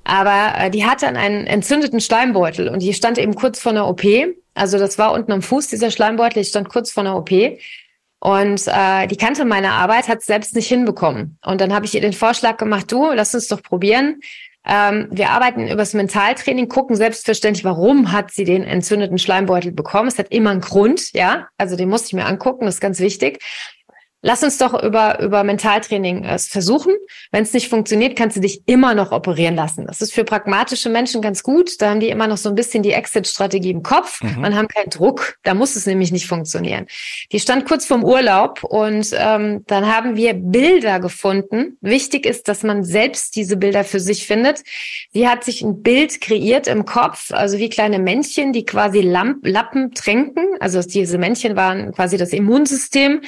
Aber 0.04 0.54
äh, 0.58 0.70
die 0.70 0.86
hatte 0.86 1.08
einen 1.08 1.48
entzündeten 1.48 2.00
Schleimbeutel 2.00 2.70
und 2.70 2.82
die 2.82 2.94
stand 2.94 3.18
eben 3.18 3.34
kurz 3.36 3.60
vor 3.60 3.72
einer 3.72 3.88
OP. 3.88 4.04
Also 4.54 4.78
das 4.78 4.98
war 4.98 5.14
unten 5.14 5.32
am 5.32 5.42
Fuß 5.42 5.68
dieser 5.68 5.92
Schleimbeutel, 5.92 6.42
ich 6.42 6.50
stand 6.50 6.70
kurz 6.70 6.92
vor 6.92 7.02
einer 7.02 7.18
OP. 7.18 7.32
Und 8.20 8.64
äh, 8.68 9.08
die 9.08 9.18
kannte 9.18 9.46
meine 9.46 9.72
Arbeit, 9.72 10.08
hat 10.08 10.20
es 10.20 10.26
selbst 10.26 10.56
nicht 10.56 10.68
hinbekommen. 10.68 11.38
Und 11.46 11.62
dann 11.62 11.74
habe 11.74 11.86
ich 11.86 11.94
ihr 11.94 12.02
den 12.02 12.14
Vorschlag 12.14 12.58
gemacht, 12.58 12.92
du, 12.92 13.12
lass 13.12 13.36
uns 13.36 13.48
doch 13.48 13.62
probieren. 13.62 14.20
Ähm, 14.68 15.08
wir 15.12 15.30
arbeiten 15.30 15.68
übers 15.68 15.94
Mentaltraining, 15.94 16.68
gucken 16.68 16.96
selbstverständlich, 16.96 17.64
warum 17.64 18.12
hat 18.12 18.32
sie 18.32 18.46
den 18.46 18.64
entzündeten 18.64 19.20
Schleimbeutel 19.20 19.72
bekommen. 19.72 20.08
Es 20.08 20.18
hat 20.18 20.32
immer 20.32 20.50
einen 20.52 20.62
Grund, 20.62 21.14
ja. 21.14 21.48
Also 21.58 21.76
den 21.76 21.90
musste 21.90 22.08
ich 22.08 22.14
mir 22.14 22.26
angucken, 22.26 22.66
das 22.66 22.76
ist 22.76 22.82
ganz 22.82 23.00
wichtig. 23.00 23.44
Lass 24.28 24.42
uns 24.42 24.58
doch 24.58 24.82
über, 24.82 25.20
über 25.20 25.44
Mentaltraining 25.44 26.24
äh, 26.24 26.34
es 26.34 26.48
versuchen. 26.48 26.96
Wenn 27.32 27.44
es 27.44 27.54
nicht 27.54 27.70
funktioniert, 27.70 28.16
kannst 28.16 28.36
du 28.36 28.42
dich 28.42 28.64
immer 28.66 28.96
noch 28.96 29.12
operieren 29.12 29.54
lassen. 29.56 29.86
Das 29.86 30.02
ist 30.02 30.16
für 30.16 30.24
pragmatische 30.24 30.90
Menschen 30.90 31.22
ganz 31.22 31.44
gut. 31.44 31.80
Da 31.80 31.92
haben 31.92 32.00
die 32.00 32.10
immer 32.10 32.26
noch 32.26 32.38
so 32.38 32.50
ein 32.50 32.56
bisschen 32.56 32.82
die 32.82 32.94
Exit-Strategie 32.94 33.70
im 33.70 33.84
Kopf. 33.84 34.24
Mhm. 34.24 34.42
Man 34.42 34.56
haben 34.56 34.68
keinen 34.68 34.90
Druck. 34.90 35.38
Da 35.44 35.54
muss 35.54 35.76
es 35.76 35.86
nämlich 35.86 36.12
nicht 36.12 36.26
funktionieren. 36.26 36.88
Die 37.32 37.40
stand 37.40 37.68
kurz 37.68 37.86
vorm 37.86 38.04
Urlaub 38.04 38.64
und 38.64 39.12
ähm, 39.14 39.64
dann 39.68 39.96
haben 39.96 40.16
wir 40.16 40.34
Bilder 40.34 41.00
gefunden. 41.00 41.78
Wichtig 41.82 42.26
ist, 42.26 42.48
dass 42.48 42.64
man 42.64 42.84
selbst 42.84 43.36
diese 43.36 43.58
Bilder 43.58 43.84
für 43.84 44.00
sich 44.00 44.26
findet. 44.26 44.64
Sie 45.14 45.28
hat 45.30 45.44
sich 45.44 45.62
ein 45.62 45.84
Bild 45.84 46.20
kreiert 46.20 46.66
im 46.66 46.86
Kopf, 46.86 47.30
also 47.32 47.60
wie 47.60 47.70
kleine 47.70 48.00
Männchen, 48.00 48.54
die 48.54 48.66
quasi 48.66 49.02
Lamp 49.02 49.46
Lappen 49.46 49.92
tränken. 49.92 50.48
Also 50.60 50.82
diese 50.82 51.20
Männchen 51.20 51.56
waren 51.56 51.92
quasi 51.92 52.18
das 52.18 52.34
Immunsystem 52.34 53.22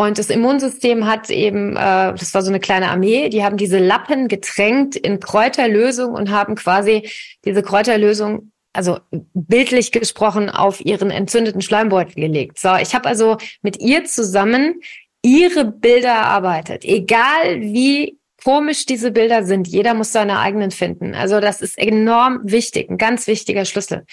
Und 0.00 0.18
das 0.18 0.30
Immunsystem 0.30 1.06
hat 1.06 1.28
eben, 1.28 1.76
äh, 1.76 2.14
das 2.14 2.32
war 2.32 2.40
so 2.40 2.48
eine 2.48 2.58
kleine 2.58 2.88
Armee, 2.88 3.28
die 3.28 3.44
haben 3.44 3.58
diese 3.58 3.76
Lappen 3.76 4.28
getränkt 4.28 4.96
in 4.96 5.20
Kräuterlösung 5.20 6.14
und 6.14 6.30
haben 6.30 6.54
quasi 6.54 7.10
diese 7.44 7.62
Kräuterlösung 7.62 8.50
also 8.72 9.00
bildlich 9.10 9.92
gesprochen, 9.92 10.48
auf 10.48 10.80
ihren 10.80 11.10
entzündeten 11.10 11.60
Schleimbeutel 11.60 12.14
gelegt. 12.14 12.58
So, 12.58 12.76
ich 12.76 12.94
habe 12.94 13.10
also 13.10 13.36
mit 13.60 13.78
ihr 13.82 14.06
zusammen 14.06 14.80
ihre 15.20 15.66
Bilder 15.66 16.08
erarbeitet, 16.08 16.86
egal 16.86 17.60
wie 17.60 18.18
komisch 18.42 18.86
diese 18.86 19.10
Bilder 19.10 19.44
sind. 19.44 19.68
Jeder 19.68 19.92
muss 19.92 20.12
seine 20.12 20.38
eigenen 20.38 20.70
finden. 20.70 21.14
Also 21.14 21.40
das 21.40 21.60
ist 21.60 21.76
enorm 21.76 22.40
wichtig, 22.44 22.88
ein 22.88 22.96
ganz 22.96 23.26
wichtiger 23.26 23.66
Schlüssel. 23.66 24.06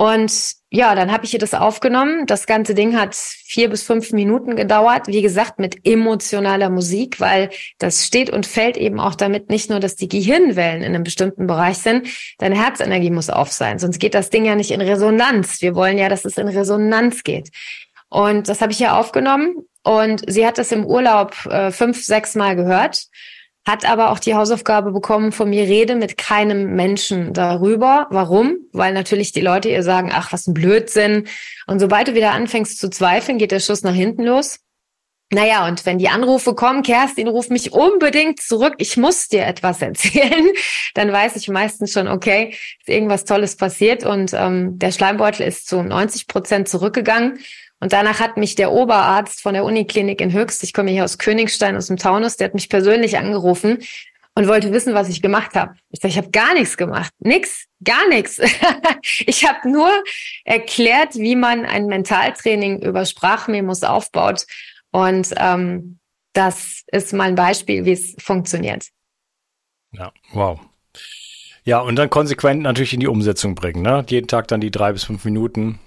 Und 0.00 0.54
ja, 0.70 0.94
dann 0.94 1.12
habe 1.12 1.26
ich 1.26 1.34
ihr 1.34 1.38
das 1.38 1.52
aufgenommen. 1.52 2.24
Das 2.24 2.46
ganze 2.46 2.74
Ding 2.74 2.98
hat 2.98 3.14
vier 3.14 3.68
bis 3.68 3.82
fünf 3.82 4.12
Minuten 4.12 4.56
gedauert. 4.56 5.08
Wie 5.08 5.20
gesagt, 5.20 5.58
mit 5.58 5.86
emotionaler 5.86 6.70
Musik, 6.70 7.20
weil 7.20 7.50
das 7.76 8.06
steht 8.06 8.30
und 8.30 8.46
fällt 8.46 8.78
eben 8.78 8.98
auch 8.98 9.14
damit 9.14 9.50
nicht 9.50 9.68
nur, 9.68 9.78
dass 9.78 9.96
die 9.96 10.08
Gehirnwellen 10.08 10.80
in 10.80 10.94
einem 10.94 11.04
bestimmten 11.04 11.46
Bereich 11.46 11.76
sind. 11.76 12.08
Deine 12.38 12.56
Herzenergie 12.56 13.10
muss 13.10 13.28
auf 13.28 13.52
sein. 13.52 13.78
Sonst 13.78 13.98
geht 13.98 14.14
das 14.14 14.30
Ding 14.30 14.46
ja 14.46 14.54
nicht 14.54 14.70
in 14.70 14.80
Resonanz. 14.80 15.60
Wir 15.60 15.74
wollen 15.74 15.98
ja, 15.98 16.08
dass 16.08 16.24
es 16.24 16.38
in 16.38 16.48
Resonanz 16.48 17.22
geht. 17.22 17.50
Und 18.08 18.48
das 18.48 18.62
habe 18.62 18.72
ich 18.72 18.80
ihr 18.80 18.96
aufgenommen. 18.96 19.54
Und 19.82 20.22
sie 20.26 20.46
hat 20.46 20.56
das 20.56 20.72
im 20.72 20.86
Urlaub 20.86 21.44
äh, 21.44 21.72
fünf, 21.72 22.02
sechs 22.02 22.34
Mal 22.34 22.56
gehört 22.56 23.04
hat 23.66 23.84
aber 23.84 24.10
auch 24.10 24.18
die 24.18 24.34
Hausaufgabe 24.34 24.90
bekommen, 24.90 25.32
von 25.32 25.50
mir 25.50 25.64
rede 25.64 25.94
mit 25.94 26.16
keinem 26.16 26.74
Menschen 26.74 27.32
darüber. 27.32 28.06
Warum? 28.10 28.56
Weil 28.72 28.92
natürlich 28.94 29.32
die 29.32 29.42
Leute 29.42 29.68
ihr 29.68 29.82
sagen, 29.82 30.10
ach, 30.12 30.32
was 30.32 30.46
ein 30.46 30.54
Blödsinn. 30.54 31.28
Und 31.66 31.78
sobald 31.78 32.08
du 32.08 32.14
wieder 32.14 32.32
anfängst 32.32 32.78
zu 32.78 32.88
zweifeln, 32.88 33.38
geht 33.38 33.52
der 33.52 33.60
Schuss 33.60 33.82
nach 33.82 33.94
hinten 33.94 34.24
los. 34.24 34.60
Naja, 35.32 35.68
und 35.68 35.86
wenn 35.86 35.98
die 35.98 36.08
Anrufe 36.08 36.54
kommen, 36.54 36.82
Kerstin, 36.82 37.28
ruf 37.28 37.50
mich 37.50 37.72
unbedingt 37.72 38.40
zurück, 38.40 38.74
ich 38.78 38.96
muss 38.96 39.28
dir 39.28 39.46
etwas 39.46 39.80
erzählen, 39.82 40.48
dann 40.94 41.12
weiß 41.12 41.36
ich 41.36 41.48
meistens 41.48 41.92
schon, 41.92 42.08
okay, 42.08 42.50
ist 42.80 42.88
irgendwas 42.88 43.24
Tolles 43.24 43.56
passiert 43.56 44.04
und 44.04 44.32
ähm, 44.34 44.78
der 44.78 44.90
Schleimbeutel 44.90 45.46
ist 45.46 45.68
zu 45.68 45.82
90 45.82 46.26
Prozent 46.26 46.68
zurückgegangen. 46.68 47.38
Und 47.80 47.92
danach 47.92 48.20
hat 48.20 48.36
mich 48.36 48.54
der 48.54 48.72
Oberarzt 48.72 49.40
von 49.40 49.54
der 49.54 49.64
Uniklinik 49.64 50.20
in 50.20 50.32
Höchst, 50.32 50.62
ich 50.62 50.72
komme 50.72 50.90
hier 50.90 51.04
aus 51.04 51.18
Königstein, 51.18 51.76
aus 51.76 51.86
dem 51.86 51.96
Taunus, 51.96 52.36
der 52.36 52.46
hat 52.46 52.54
mich 52.54 52.68
persönlich 52.68 53.16
angerufen 53.16 53.78
und 54.34 54.48
wollte 54.48 54.72
wissen, 54.72 54.94
was 54.94 55.08
ich 55.08 55.22
gemacht 55.22 55.54
habe. 55.54 55.74
Ich 55.90 56.00
sage, 56.00 56.12
ich 56.12 56.18
habe 56.18 56.30
gar 56.30 56.54
nichts 56.54 56.76
gemacht. 56.76 57.12
Nix, 57.18 57.66
gar 57.82 58.08
nichts. 58.08 58.40
ich 59.26 59.48
habe 59.48 59.68
nur 59.68 59.90
erklärt, 60.44 61.14
wie 61.14 61.36
man 61.36 61.64
ein 61.64 61.86
Mentaltraining 61.86 62.82
über 62.82 63.04
Sprachmemos 63.06 63.82
aufbaut. 63.82 64.46
Und 64.92 65.34
ähm, 65.36 65.98
das 66.32 66.82
ist 66.86 67.12
mal 67.12 67.28
ein 67.28 67.34
Beispiel, 67.34 67.84
wie 67.84 67.92
es 67.92 68.14
funktioniert. 68.18 68.86
Ja, 69.92 70.12
wow. 70.32 70.60
Ja, 71.64 71.80
und 71.80 71.96
dann 71.96 72.08
konsequent 72.10 72.62
natürlich 72.62 72.94
in 72.94 73.00
die 73.00 73.08
Umsetzung 73.08 73.54
bringen. 73.54 73.82
Ne? 73.82 74.04
Jeden 74.08 74.28
Tag 74.28 74.48
dann 74.48 74.60
die 74.60 74.70
drei 74.70 74.92
bis 74.92 75.04
fünf 75.04 75.24
Minuten 75.24 75.78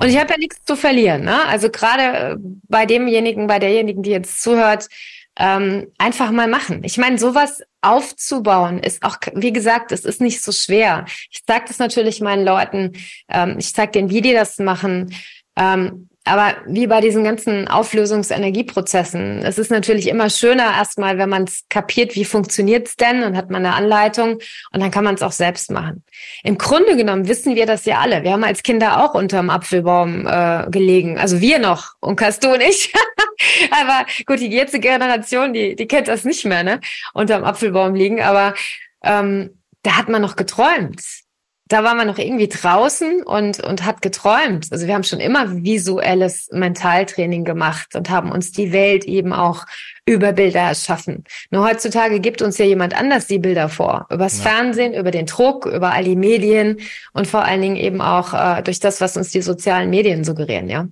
und 0.00 0.08
ich 0.08 0.18
habe 0.18 0.32
ja 0.32 0.38
nichts 0.38 0.64
zu 0.64 0.76
verlieren. 0.76 1.24
Ne? 1.24 1.44
Also 1.46 1.70
gerade 1.70 2.02
äh, 2.02 2.36
bei 2.68 2.86
demjenigen, 2.86 3.46
bei 3.46 3.58
derjenigen, 3.58 4.02
die 4.02 4.10
jetzt 4.10 4.42
zuhört, 4.42 4.88
ähm, 5.36 5.88
einfach 5.98 6.30
mal 6.30 6.48
machen. 6.48 6.82
Ich 6.84 6.96
meine, 6.96 7.18
sowas 7.18 7.62
aufzubauen 7.80 8.78
ist 8.78 9.02
auch, 9.02 9.16
wie 9.34 9.52
gesagt, 9.52 9.90
es 9.92 10.04
ist 10.04 10.20
nicht 10.20 10.42
so 10.42 10.52
schwer. 10.52 11.06
Ich 11.30 11.42
sage 11.46 11.64
das 11.68 11.78
natürlich 11.78 12.20
meinen 12.20 12.44
Leuten, 12.44 12.92
ähm, 13.28 13.56
ich 13.58 13.74
zeige 13.74 13.92
denen, 13.92 14.10
wie 14.10 14.22
die 14.22 14.32
das 14.32 14.58
machen. 14.58 15.12
Ähm, 15.56 16.08
aber 16.26 16.54
wie 16.66 16.86
bei 16.86 17.02
diesen 17.02 17.22
ganzen 17.22 17.68
Auflösungsenergieprozessen, 17.68 19.42
es 19.44 19.58
ist 19.58 19.70
natürlich 19.70 20.08
immer 20.08 20.30
schöner 20.30 20.74
erstmal, 20.74 21.18
wenn 21.18 21.28
man 21.28 21.44
es 21.44 21.64
kapiert, 21.68 22.14
wie 22.14 22.24
funktioniert's 22.24 22.96
denn 22.96 23.22
und 23.24 23.36
hat 23.36 23.50
man 23.50 23.64
eine 23.64 23.74
Anleitung 23.74 24.38
und 24.72 24.82
dann 24.82 24.90
kann 24.90 25.04
man 25.04 25.16
es 25.16 25.22
auch 25.22 25.32
selbst 25.32 25.70
machen. 25.70 26.02
Im 26.42 26.56
Grunde 26.56 26.96
genommen 26.96 27.28
wissen 27.28 27.56
wir 27.56 27.66
das 27.66 27.84
ja 27.84 27.98
alle. 27.98 28.22
Wir 28.22 28.32
haben 28.32 28.44
als 28.44 28.62
Kinder 28.62 29.04
auch 29.04 29.14
unterm 29.14 29.50
Apfelbaum 29.50 30.26
äh, 30.26 30.66
gelegen. 30.70 31.18
Also 31.18 31.42
wir 31.42 31.58
noch 31.58 31.92
und 32.00 32.16
Casto 32.16 32.54
und 32.54 32.62
ich. 32.62 32.90
aber 33.70 34.06
gut, 34.24 34.40
die 34.40 34.48
jetzige 34.48 34.88
Generation, 34.88 35.52
die, 35.52 35.76
die 35.76 35.86
kennt 35.86 36.08
das 36.08 36.24
nicht 36.24 36.46
mehr, 36.46 36.62
ne? 36.62 36.80
Unterm 37.12 37.44
Apfelbaum 37.44 37.94
liegen. 37.94 38.22
Aber 38.22 38.54
ähm, 39.02 39.60
da 39.82 39.98
hat 39.98 40.08
man 40.08 40.22
noch 40.22 40.36
geträumt 40.36 41.02
da 41.68 41.82
war 41.82 41.94
man 41.94 42.06
noch 42.06 42.18
irgendwie 42.18 42.48
draußen 42.48 43.22
und, 43.22 43.60
und 43.60 43.86
hat 43.86 44.02
geträumt. 44.02 44.68
Also 44.70 44.86
wir 44.86 44.94
haben 44.94 45.04
schon 45.04 45.20
immer 45.20 45.64
visuelles 45.64 46.48
Mentaltraining 46.52 47.44
gemacht 47.44 47.94
und 47.94 48.10
haben 48.10 48.30
uns 48.30 48.52
die 48.52 48.72
Welt 48.72 49.04
eben 49.04 49.32
auch 49.32 49.64
über 50.04 50.32
Bilder 50.32 50.60
erschaffen. 50.60 51.24
Nur 51.50 51.66
heutzutage 51.66 52.20
gibt 52.20 52.42
uns 52.42 52.58
ja 52.58 52.66
jemand 52.66 52.94
anders 52.94 53.26
die 53.26 53.38
Bilder 53.38 53.70
vor. 53.70 54.06
Übers 54.10 54.44
ja. 54.44 54.50
Fernsehen, 54.50 54.92
über 54.92 55.10
den 55.10 55.24
Druck, 55.24 55.64
über 55.64 55.92
all 55.92 56.04
die 56.04 56.16
Medien 56.16 56.80
und 57.14 57.26
vor 57.26 57.44
allen 57.44 57.62
Dingen 57.62 57.76
eben 57.76 58.02
auch 58.02 58.34
äh, 58.34 58.62
durch 58.62 58.80
das, 58.80 59.00
was 59.00 59.16
uns 59.16 59.30
die 59.30 59.40
sozialen 59.40 59.88
Medien 59.88 60.24
suggerieren, 60.24 60.68
ja. 60.68 60.86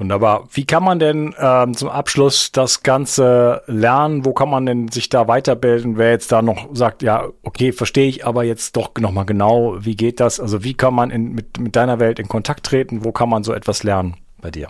Wunderbar. 0.00 0.48
Wie 0.52 0.64
kann 0.64 0.84
man 0.84 1.00
denn 1.00 1.34
ähm, 1.40 1.74
zum 1.74 1.88
Abschluss 1.88 2.52
das 2.52 2.84
Ganze 2.84 3.62
lernen? 3.66 4.24
Wo 4.24 4.32
kann 4.32 4.48
man 4.48 4.64
denn 4.64 4.86
sich 4.86 5.08
da 5.08 5.26
weiterbilden? 5.26 5.98
Wer 5.98 6.10
jetzt 6.10 6.30
da 6.30 6.40
noch 6.40 6.68
sagt, 6.72 7.02
ja, 7.02 7.26
okay, 7.42 7.72
verstehe 7.72 8.08
ich, 8.08 8.24
aber 8.24 8.44
jetzt 8.44 8.76
doch 8.76 8.92
nochmal 9.00 9.26
genau, 9.26 9.84
wie 9.84 9.96
geht 9.96 10.20
das? 10.20 10.38
Also 10.38 10.62
wie 10.62 10.74
kann 10.74 10.94
man 10.94 11.10
in, 11.10 11.32
mit, 11.32 11.58
mit 11.58 11.74
deiner 11.74 11.98
Welt 11.98 12.20
in 12.20 12.28
Kontakt 12.28 12.64
treten? 12.64 13.04
Wo 13.04 13.10
kann 13.10 13.28
man 13.28 13.42
so 13.42 13.52
etwas 13.52 13.82
lernen 13.82 14.16
bei 14.40 14.52
dir? 14.52 14.68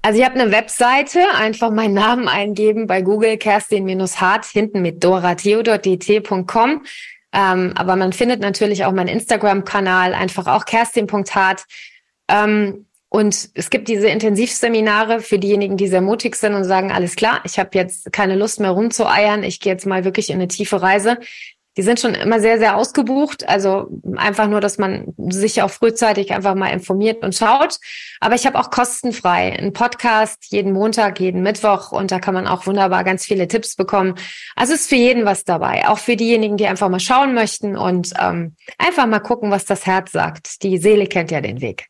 Also 0.00 0.18
ich 0.18 0.24
habe 0.24 0.40
eine 0.40 0.50
Webseite, 0.50 1.20
einfach 1.36 1.70
meinen 1.70 1.92
Namen 1.92 2.26
eingeben 2.26 2.86
bei 2.86 3.02
Google, 3.02 3.36
Kerstin-Hart, 3.36 4.46
hinten 4.46 4.80
mit 4.80 5.04
doratheodor.dt.com. 5.04 6.84
Ähm, 7.34 7.72
aber 7.76 7.96
man 7.96 8.14
findet 8.14 8.40
natürlich 8.40 8.86
auch 8.86 8.92
meinen 8.92 9.08
Instagram-Kanal, 9.08 10.14
einfach 10.14 10.46
auch 10.46 10.64
kerstin.hart. 10.64 11.66
Ähm, 12.28 12.86
und 13.10 13.48
es 13.54 13.70
gibt 13.70 13.88
diese 13.88 14.08
Intensivseminare 14.08 15.20
für 15.20 15.38
diejenigen, 15.38 15.76
die 15.78 15.88
sehr 15.88 16.02
mutig 16.02 16.36
sind 16.36 16.54
und 16.54 16.64
sagen, 16.64 16.92
alles 16.92 17.16
klar, 17.16 17.40
ich 17.44 17.58
habe 17.58 17.70
jetzt 17.72 18.12
keine 18.12 18.36
Lust 18.36 18.60
mehr 18.60 18.70
rumzueiern, 18.70 19.42
ich 19.44 19.60
gehe 19.60 19.72
jetzt 19.72 19.86
mal 19.86 20.04
wirklich 20.04 20.28
in 20.28 20.36
eine 20.36 20.48
tiefe 20.48 20.82
Reise. 20.82 21.18
Die 21.78 21.84
sind 21.84 22.00
schon 22.00 22.14
immer 22.14 22.40
sehr, 22.40 22.58
sehr 22.58 22.76
ausgebucht. 22.76 23.48
Also 23.48 23.88
einfach 24.16 24.48
nur, 24.48 24.60
dass 24.60 24.78
man 24.78 25.14
sich 25.16 25.62
auch 25.62 25.70
frühzeitig 25.70 26.32
einfach 26.32 26.56
mal 26.56 26.70
informiert 26.72 27.22
und 27.22 27.36
schaut. 27.36 27.78
Aber 28.18 28.34
ich 28.34 28.46
habe 28.46 28.58
auch 28.58 28.70
kostenfrei 28.70 29.56
einen 29.56 29.72
Podcast 29.72 30.46
jeden 30.48 30.72
Montag, 30.72 31.20
jeden 31.20 31.40
Mittwoch 31.40 31.92
und 31.92 32.10
da 32.10 32.18
kann 32.18 32.34
man 32.34 32.48
auch 32.48 32.66
wunderbar 32.66 33.04
ganz 33.04 33.24
viele 33.24 33.46
Tipps 33.46 33.76
bekommen. 33.76 34.16
Also 34.56 34.74
ist 34.74 34.88
für 34.88 34.96
jeden 34.96 35.24
was 35.24 35.44
dabei. 35.44 35.86
Auch 35.86 35.98
für 35.98 36.16
diejenigen, 36.16 36.56
die 36.56 36.66
einfach 36.66 36.88
mal 36.88 36.98
schauen 36.98 37.32
möchten 37.32 37.76
und 37.76 38.12
ähm, 38.20 38.56
einfach 38.76 39.06
mal 39.06 39.20
gucken, 39.20 39.52
was 39.52 39.64
das 39.64 39.86
Herz 39.86 40.10
sagt. 40.10 40.64
Die 40.64 40.78
Seele 40.78 41.06
kennt 41.06 41.30
ja 41.30 41.40
den 41.40 41.60
Weg. 41.60 41.86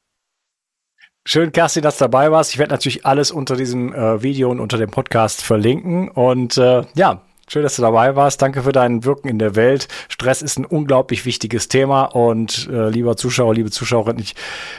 Schön, 1.30 1.52
Kerstin, 1.52 1.82
dass 1.82 1.98
du 1.98 2.04
dabei 2.04 2.32
warst. 2.32 2.52
Ich 2.54 2.58
werde 2.58 2.72
natürlich 2.72 3.04
alles 3.04 3.30
unter 3.30 3.54
diesem 3.54 3.92
äh, 3.92 4.22
Video 4.22 4.50
und 4.50 4.60
unter 4.60 4.78
dem 4.78 4.90
Podcast 4.90 5.42
verlinken. 5.42 6.08
Und 6.08 6.56
äh, 6.56 6.84
ja, 6.94 7.20
schön, 7.46 7.62
dass 7.62 7.76
du 7.76 7.82
dabei 7.82 8.16
warst. 8.16 8.40
Danke 8.40 8.62
für 8.62 8.72
dein 8.72 9.04
Wirken 9.04 9.28
in 9.28 9.38
der 9.38 9.54
Welt. 9.54 9.88
Stress 10.08 10.40
ist 10.40 10.58
ein 10.58 10.64
unglaublich 10.64 11.26
wichtiges 11.26 11.68
Thema. 11.68 12.04
Und 12.04 12.70
äh, 12.72 12.88
lieber 12.88 13.18
Zuschauer, 13.18 13.52
liebe 13.52 13.70
Zuschauerin, 13.70 14.18
ich 14.18 14.36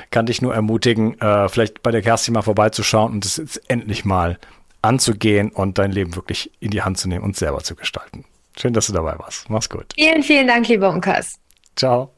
kann 0.10 0.26
dich 0.26 0.42
nur 0.42 0.56
ermutigen, 0.56 1.22
äh, 1.22 1.50
vielleicht 1.50 1.84
bei 1.84 1.92
der 1.92 2.02
Kerstin 2.02 2.34
mal 2.34 2.42
vorbeizuschauen 2.42 3.14
und 3.14 3.26
es 3.26 3.38
jetzt 3.38 3.70
endlich 3.70 4.04
mal 4.04 4.40
anzugehen 4.82 5.52
und 5.52 5.78
dein 5.78 5.92
Leben 5.92 6.16
wirklich 6.16 6.52
in 6.60 6.72
die 6.72 6.82
Hand 6.82 6.98
zu 6.98 7.10
nehmen 7.10 7.26
und 7.26 7.38
selber 7.38 7.60
zu 7.60 7.76
gestalten. 7.76 8.26
Schön, 8.58 8.74
dass 8.74 8.88
du 8.88 8.94
dabei 8.94 9.20
warst. 9.20 9.52
Mach's 9.52 9.70
gut. 9.70 9.94
Vielen, 9.94 10.24
vielen 10.24 10.48
Dank, 10.48 10.68
lieber 10.68 10.90
Unkas. 10.90 11.36
Ciao. 11.76 12.10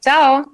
Ciao. 0.00 0.53